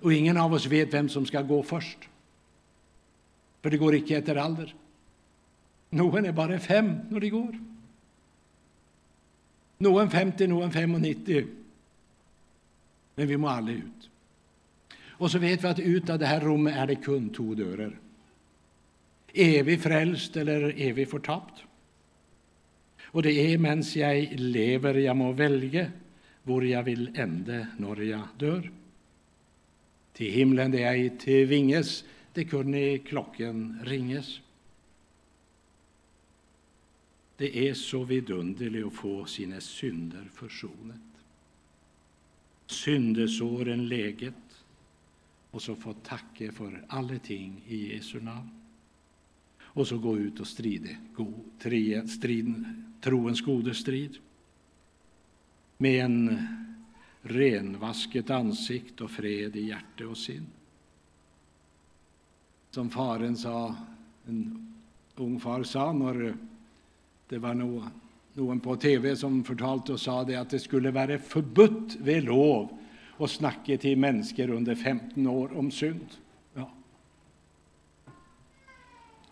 Och 0.00 0.12
ingen 0.12 0.36
av 0.36 0.52
oss 0.52 0.66
vet 0.66 0.94
vem 0.94 1.08
som 1.08 1.26
ska 1.26 1.42
gå 1.42 1.62
först. 1.62 1.98
För 3.62 3.70
det 3.70 3.76
går 3.76 3.94
icke 3.94 4.16
efter 4.16 4.44
ålder. 4.44 4.74
Någon 5.90 6.26
är 6.26 6.32
bara 6.32 6.58
fem 6.58 6.98
när 7.10 7.20
de 7.20 7.30
går. 7.30 7.58
Någon 9.78 10.10
50, 10.10 10.46
någon 10.46 11.02
95. 11.02 11.48
Men 13.14 13.26
vi 13.26 13.36
må 13.36 13.48
alla 13.48 13.72
ut. 13.72 14.10
Och 15.06 15.30
så 15.30 15.38
vet 15.38 15.64
vi 15.64 15.68
att 15.68 15.78
ut 15.78 16.10
av 16.10 16.18
det 16.18 16.26
här 16.26 16.40
rummet 16.40 16.76
är 16.76 16.86
det 16.86 16.96
kun 16.96 17.28
två 17.28 17.54
dörrar. 17.54 17.98
Evig 19.32 19.82
frälst 19.82 20.36
eller 20.36 20.80
evig 20.80 21.10
förtappt. 21.10 21.64
Och 23.14 23.22
det 23.22 23.52
är 23.52 23.58
mens 23.58 23.96
jag 23.96 24.28
lever 24.32 24.94
jag 24.94 25.16
må 25.16 25.32
välja 25.32 25.90
hvor 26.42 26.64
jag 26.64 26.82
vill 26.82 27.10
ende 27.14 27.66
när 27.76 28.00
jag 28.00 28.22
dör. 28.38 28.70
Till 30.12 30.32
himlen 30.32 30.70
det 30.70 30.80
jag 30.80 31.20
tvinges, 31.20 32.04
det 32.32 32.44
kunde 32.44 32.98
klockan 32.98 33.80
ringes. 33.84 34.40
Det 37.36 37.68
är 37.68 37.74
så 37.74 38.04
vidunderligt 38.04 38.86
att 38.86 38.94
få 38.94 39.24
sina 39.24 39.60
synder 39.60 40.28
försonet. 40.34 41.00
Syndesåren 42.66 43.88
läget 43.88 44.64
och 45.50 45.62
så 45.62 45.76
få 45.76 45.92
tacka 45.92 46.52
för 46.52 46.84
alla 46.88 47.18
ting 47.18 47.62
i 47.68 47.94
Jesu 47.94 48.20
namn. 48.20 48.50
Och 49.60 49.88
så 49.88 49.98
gå 49.98 50.18
ut 50.18 50.40
och 50.40 50.46
strida, 50.46 50.90
go, 51.16 51.34
tre, 51.58 52.08
troens 53.04 53.40
gode 53.40 53.74
strid. 53.74 54.16
Med 55.78 56.04
en 56.04 56.48
renvasket 57.22 58.30
ansikt 58.30 59.00
och 59.00 59.10
fred 59.10 59.56
i 59.56 59.68
hjärta 59.68 60.08
och 60.08 60.16
sinn. 60.16 60.46
Som 62.70 62.90
faren 62.90 63.36
sa, 63.36 63.74
en 64.26 64.74
ung 65.16 65.40
far 65.40 65.62
sa 65.62 65.92
när 65.92 66.34
det 67.28 67.38
var 67.38 67.54
någon, 67.54 67.88
någon 68.32 68.60
på 68.60 68.76
tv 68.76 69.16
som 69.16 69.44
fortalte 69.44 69.92
och 69.92 70.00
sa 70.00 70.24
det 70.24 70.36
att 70.36 70.50
det 70.50 70.60
skulle 70.60 70.90
vara 70.90 71.18
förbudt 71.18 71.94
vid 71.94 72.24
lov 72.24 72.78
att 73.18 73.30
snacka 73.30 73.76
till 73.78 73.98
människor 73.98 74.50
under 74.50 74.74
15 74.74 75.26
år 75.26 75.58
om 75.58 75.70
synd. 75.70 76.06
Ja. 76.54 76.70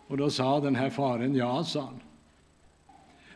Och 0.07 0.17
då 0.17 0.29
sa 0.29 0.59
den 0.59 0.75
här 0.75 0.89
faren 0.89 1.35
ja, 1.35 1.63
sa 1.63 1.81
han. 1.81 1.99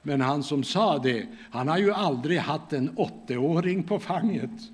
Men 0.04 0.22
han 0.22 0.44
som 0.44 0.64
sa 0.64 1.00
det, 1.00 1.28
han 1.52 1.68
har 1.68 1.78
ju 1.78 1.92
aldrig 1.92 2.40
haft 2.40 2.74
en 2.74 2.98
åttaåring 2.98 3.84
på 3.84 4.00
fanget 4.00 4.72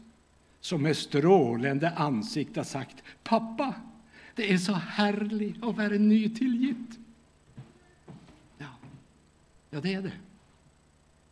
som 0.59 0.81
med 0.81 0.97
strålande 0.97 1.89
ansikte 1.89 2.59
har 2.59 2.65
sagt 2.65 3.03
Pappa, 3.23 3.73
det 4.36 4.53
är 4.53 4.57
så 4.57 4.73
härligt 4.73 5.63
att 5.63 5.77
vara 5.77 5.89
nytillgitt. 5.89 6.99
Ja, 8.57 8.67
ja 9.69 9.81
det 9.81 9.93
är 9.93 10.01
det. 10.01 10.13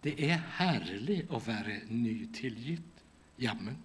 Det 0.01 0.29
är 0.29 0.41
härligt 0.51 1.31
att 1.31 1.47
vara 1.47 1.77
nytillgitt. 1.87 3.03
Jamen. 3.35 3.77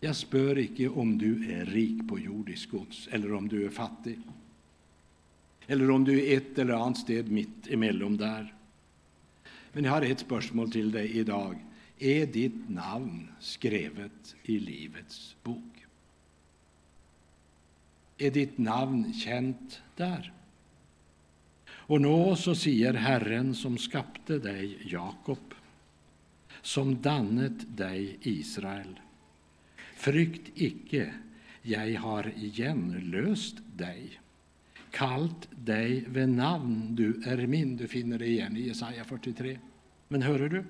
Jag 0.00 0.16
spör 0.16 0.58
icke 0.58 0.88
om 0.88 1.18
du 1.18 1.52
är 1.52 1.64
rik 1.64 2.08
på 2.08 2.18
jordisk 2.18 2.70
gods 2.70 3.08
eller 3.12 3.34
om 3.34 3.48
du 3.48 3.64
är 3.64 3.70
fattig. 3.70 4.18
Eller 5.66 5.90
om 5.90 6.04
du 6.04 6.26
är 6.26 6.36
ett 6.36 6.58
eller 6.58 6.74
annat 6.74 6.98
sted 6.98 7.30
mitt 7.30 7.66
emellan 7.66 8.16
där. 8.16 8.55
Men 9.76 9.84
jag 9.84 9.92
har 9.92 10.02
ett 10.02 10.20
spörsmål 10.20 10.70
till 10.70 10.90
dig 10.90 11.18
idag. 11.18 11.64
Är 11.98 12.26
ditt 12.26 12.68
namn 12.68 13.28
skrivet 13.40 14.36
i 14.42 14.58
Livets 14.58 15.36
bok? 15.42 15.86
Är 18.18 18.30
ditt 18.30 18.58
namn 18.58 19.14
känt 19.14 19.82
där? 19.96 20.32
Och 21.68 22.00
nå 22.00 22.36
så 22.36 22.54
säger 22.54 22.94
Herren 22.94 23.54
som 23.54 23.78
skapte 23.78 24.38
dig, 24.38 24.78
Jakob, 24.84 25.54
som 26.62 27.02
dannet 27.02 27.76
dig, 27.76 28.18
Israel. 28.22 29.00
Frykt 29.96 30.50
icke, 30.54 31.14
jag 31.62 32.00
har 32.00 32.32
igenlöst 32.36 33.56
dig, 33.76 34.20
kallt 34.96 35.48
dig 35.50 36.04
vid 36.08 36.28
namn, 36.28 36.94
du 36.94 37.22
är 37.26 37.46
min. 37.46 37.76
Du 37.76 37.88
finner 37.88 38.18
det 38.18 38.26
igen 38.26 38.56
i 38.56 38.60
Jesaja 38.60 39.04
43. 39.04 39.58
Men 40.08 40.22
hör 40.22 40.48
du? 40.48 40.64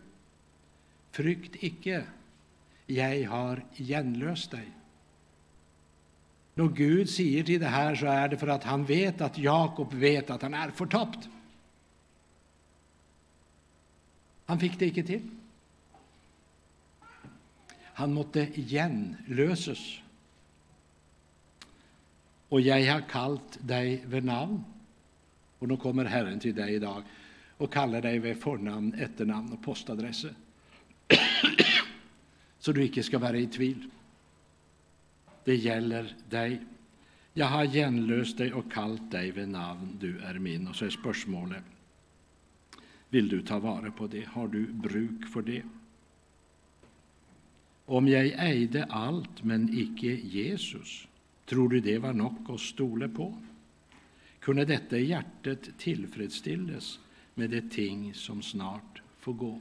Frykt 1.11 1.57
icke, 1.61 2.05
jag 2.87 3.29
har 3.29 3.65
igenlöst 3.77 4.51
dig. 4.51 4.69
När 6.55 6.69
Gud 6.69 7.11
säger 7.11 7.45
till 7.45 7.61
det 7.61 7.67
här 7.67 7.95
så 7.95 8.07
är 8.07 8.29
det 8.29 8.37
för 8.37 8.49
att 8.49 8.65
han 8.65 8.85
vet 8.85 9.21
att 9.21 9.39
Jakob 9.39 9.95
vet 9.95 10.31
att 10.31 10.43
han 10.43 10.55
är 10.55 10.71
förtappt. 10.71 11.29
Han 14.47 14.61
fick 14.61 14.79
det 14.79 14.87
icke 14.87 15.03
till. 15.03 15.31
Han 17.83 18.15
måtte 18.15 18.41
igenlöses. 18.41 20.01
Och 22.49 22.61
jag 22.61 22.93
har 22.93 23.01
kallat 23.01 23.59
dig 23.61 24.05
vid 24.07 24.25
namn. 24.25 24.65
Och 25.59 25.69
nu 25.69 25.77
kommer 25.77 26.05
Herren 26.05 26.41
till 26.41 26.55
dig 26.55 26.75
idag 26.75 27.03
och 27.57 27.73
kallar 27.73 28.03
dig 28.03 28.19
vid 28.19 28.43
förnamn, 28.43 28.95
efternamn 28.95 29.53
och 29.53 29.63
postadresser. 29.63 30.35
Så 32.59 32.73
du 32.73 32.85
icke 32.85 33.03
ska 33.03 33.19
vara 33.19 33.39
i 33.39 33.47
tvivel. 33.47 33.91
Det 35.45 35.57
gäller 35.57 36.15
dig. 36.29 36.61
Jag 37.33 37.47
har 37.47 37.67
genlöst 37.67 38.39
dig 38.39 38.53
och 38.53 38.73
kallat 38.73 39.11
dig 39.11 39.31
vid 39.31 39.49
namn, 39.49 39.97
du 40.01 40.19
är 40.19 40.35
min. 40.35 40.69
Och 40.69 40.77
så 40.77 40.85
är 40.85 40.91
spörsmålet, 40.91 41.63
vill 43.09 43.29
du 43.29 43.43
ta 43.43 43.59
vara 43.59 43.91
på 43.91 44.07
det? 44.07 44.27
Har 44.27 44.49
du 44.49 44.67
bruk 44.67 45.29
för 45.29 45.43
det? 45.43 45.63
Om 47.85 48.09
jag 48.09 48.27
ejde 48.27 48.85
allt 48.85 49.45
men 49.45 49.79
icke 49.79 50.07
Jesus, 50.07 51.09
tror 51.47 51.69
du 51.69 51.81
det 51.81 51.99
var 51.99 52.13
nog 52.13 52.51
att 52.51 52.61
stole 52.61 53.09
på? 53.09 53.35
Kunde 54.39 54.65
detta 54.65 54.99
hjärtet 54.99 55.67
hjärtat 55.67 55.79
tillfredsstilles 55.79 56.99
med 57.35 57.51
det 57.51 57.71
ting 57.71 58.15
som 58.15 58.43
snart 58.43 59.03
får 59.21 59.33
gå? 59.33 59.61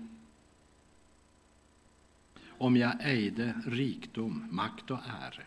Om 2.48 2.78
jag 2.78 2.94
ejde 3.00 3.62
rikdom, 3.66 4.48
makt 4.52 4.92
och 4.92 5.00
ära 5.08 5.44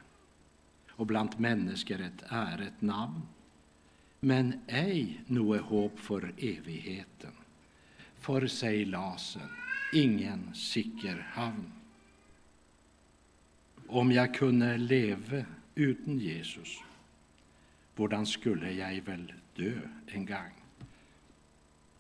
och 0.91 1.07
bland 1.07 1.41
människor 1.41 2.01
ett 2.01 2.25
äret 2.29 2.81
namn, 2.81 3.23
men 4.21 4.61
ej 4.67 5.21
noe 5.27 5.59
hopp 5.59 5.99
för 5.99 6.33
evigheten, 6.37 7.33
för 8.19 8.47
sig 8.47 8.85
lasen, 8.85 9.49
ingen 9.93 10.55
sikker 10.55 11.27
havn. 11.33 11.73
Om 13.87 14.13
jag 14.13 14.35
kunde 14.35 14.77
leva 14.77 15.45
utan 15.79 16.19
Jesus, 16.19 16.83
hvordan 17.97 18.27
skulle 18.27 18.73
jag 18.73 19.03
väl 19.03 19.33
dö 19.57 19.81
en 20.07 20.27
gång? 20.27 20.53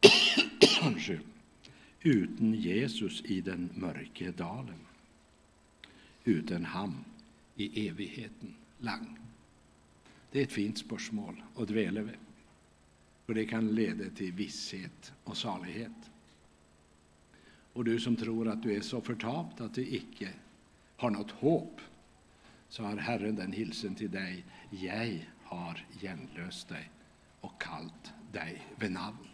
utan 2.03 2.55
Jesus 2.55 3.23
i 3.25 3.41
den 3.41 3.71
mörke 3.75 4.31
dalen, 4.31 4.81
utan 6.25 6.65
ham 6.65 7.05
i 7.57 7.89
evigheten 7.89 8.55
lang. 8.79 9.19
Det 10.31 10.39
är 10.39 10.43
ett 10.43 10.53
fint 10.53 10.79
spörsmål 10.79 11.43
att 11.57 11.69
dvela 11.69 12.03
vid, 12.03 12.17
För 13.27 13.35
det 13.35 13.47
kan 13.47 13.75
leda 13.75 14.11
till 14.11 14.33
visshet 14.33 15.13
och 15.25 15.37
salighet. 15.37 16.11
Och 17.73 17.85
du 17.85 18.01
som 18.01 18.17
tror 18.17 18.49
att 18.49 18.63
du 18.63 18.77
är 18.77 18.81
så 18.81 19.01
förtapt 19.01 19.61
att 19.61 19.75
du 19.75 19.87
icke 19.87 20.29
har 20.97 21.11
något 21.11 21.31
hopp, 21.31 21.81
så 22.69 22.83
har 22.83 22.97
Herren 22.97 23.37
den 23.37 23.53
hilsen 23.53 23.95
till 23.95 24.11
dig. 24.11 24.45
Jag 24.71 25.27
har 25.45 25.87
genlöst 26.01 26.69
dig 26.69 26.91
och 27.41 27.63
kallt 27.63 28.13
dig 28.33 28.67
vid 28.77 28.93
namn. 28.93 29.29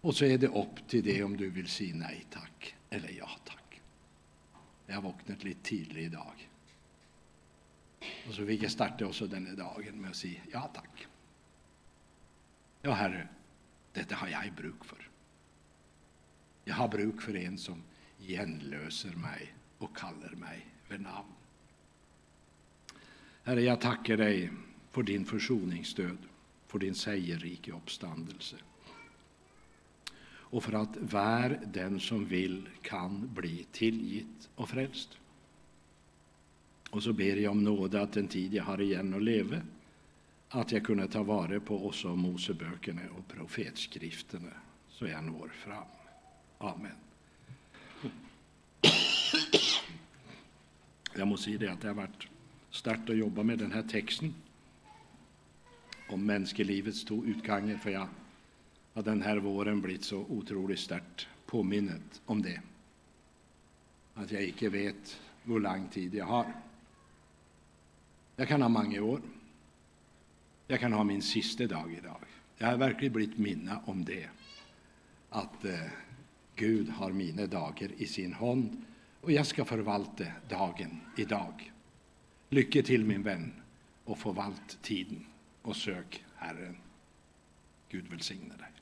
Och 0.00 0.14
så 0.14 0.24
är 0.24 0.38
det 0.38 0.48
upp 0.48 0.88
till 0.88 1.04
dig 1.04 1.24
om 1.24 1.36
du 1.36 1.50
vill 1.50 1.68
säga 1.68 1.94
nej 1.94 2.26
tack 2.30 2.76
eller 2.90 3.10
ja 3.10 3.30
tack. 3.44 3.80
Jag 4.86 4.94
vaknade 4.94 5.14
vaknat 5.14 5.44
lite 5.44 5.62
tidigt 5.62 5.96
idag. 5.96 6.48
Och 8.28 8.34
så 8.34 8.46
fick 8.46 8.62
jag 8.62 8.70
starta 8.70 9.06
också 9.06 9.26
den 9.26 9.56
dagen 9.56 10.00
med 10.00 10.10
att 10.10 10.16
säga 10.16 10.40
ja 10.52 10.70
tack. 10.74 11.06
Ja, 12.82 12.92
Herre, 12.92 13.28
detta 13.92 14.14
har 14.14 14.28
jag 14.28 14.52
bruk 14.56 14.84
för. 14.84 15.08
Jag 16.64 16.74
har 16.74 16.88
bruk 16.88 17.22
för 17.22 17.36
en 17.36 17.58
som 17.58 17.82
genlöser 18.18 19.10
mig 19.10 19.54
och 19.78 19.96
kallar 19.96 20.34
mig 20.34 20.66
vid 20.88 21.00
namn. 21.00 21.32
Herre, 23.46 23.62
jag 23.62 23.80
tackar 23.80 24.16
dig 24.16 24.50
för 24.90 25.02
din 25.02 25.24
försoningsstöd, 25.24 26.18
för 26.66 26.78
din 26.78 26.94
sägerrike 26.94 27.72
uppståndelse 27.72 28.56
och 30.54 30.64
för 30.64 30.72
att 30.72 30.96
var 30.96 31.60
den 31.66 32.00
som 32.00 32.26
vill 32.26 32.68
kan 32.82 33.34
bli 33.34 33.66
tillgitt 33.72 34.48
och 34.54 34.68
frälst. 34.68 35.18
Och 36.90 37.02
så 37.02 37.12
ber 37.12 37.36
jag 37.36 37.50
om 37.50 37.64
nåde 37.64 38.02
att 38.02 38.12
den 38.12 38.28
tid 38.28 38.54
jag 38.54 38.64
har 38.64 38.80
igen 38.80 39.14
att 39.14 39.22
leva, 39.22 39.60
att 40.48 40.72
jag 40.72 40.84
kunde 40.86 41.08
ta 41.08 41.22
vara 41.22 41.60
på 41.60 41.86
också 41.86 42.08
Moseböckerna 42.16 43.02
och 43.18 43.28
profetskrifterna 43.28 44.52
så 44.88 45.06
jag 45.06 45.24
når 45.24 45.48
fram. 45.48 45.86
Amen. 46.58 46.96
Jag 51.16 51.28
måste 51.28 51.44
säga 51.44 51.58
det 51.58 51.72
att 51.72 51.80
det 51.80 51.88
har 51.88 51.94
varit 51.94 52.28
starkt 52.74 53.10
att 53.10 53.16
jobba 53.16 53.42
med 53.42 53.58
den 53.58 53.72
här 53.72 53.82
texten 53.82 54.34
om 56.08 56.26
människolivets 56.26 57.04
två 57.04 57.24
utgångar, 57.24 57.76
för 57.76 57.90
jag 57.90 58.08
har 58.94 59.02
den 59.02 59.22
här 59.22 59.36
våren 59.36 59.80
blivit 59.80 60.04
så 60.04 60.18
otroligt 60.18 60.78
starkt 60.78 61.26
påminnet 61.46 62.22
om 62.26 62.42
det. 62.42 62.60
Att 64.14 64.30
jag 64.30 64.44
inte 64.44 64.68
vet 64.68 65.20
hur 65.44 65.60
lång 65.60 65.88
tid 65.88 66.14
jag 66.14 66.26
har. 66.26 66.52
Jag 68.36 68.48
kan 68.48 68.62
ha 68.62 68.68
många 68.68 69.02
år. 69.02 69.20
Jag 70.66 70.80
kan 70.80 70.92
ha 70.92 71.04
min 71.04 71.22
sista 71.22 71.66
dag 71.66 71.92
idag. 71.92 72.20
Jag 72.58 72.66
har 72.66 72.76
verkligen 72.76 73.12
blivit 73.12 73.38
minna 73.38 73.80
om 73.84 74.04
det. 74.04 74.28
Att 75.30 75.64
eh, 75.64 75.90
Gud 76.54 76.88
har 76.88 77.12
mina 77.12 77.46
dagar 77.46 77.88
i 77.96 78.06
sin 78.06 78.32
hand 78.32 78.84
och 79.20 79.32
jag 79.32 79.46
ska 79.46 79.64
förvalta 79.64 80.24
dagen 80.48 81.00
idag. 81.16 81.73
Lycke 82.54 82.82
till 82.82 83.04
min 83.04 83.22
vän 83.22 83.52
och 84.04 84.18
förvalt 84.18 84.82
tiden 84.82 85.26
och 85.62 85.76
sök 85.76 86.24
Herren. 86.36 86.76
Gud 87.88 88.08
välsigne 88.08 88.54
dig. 88.56 88.73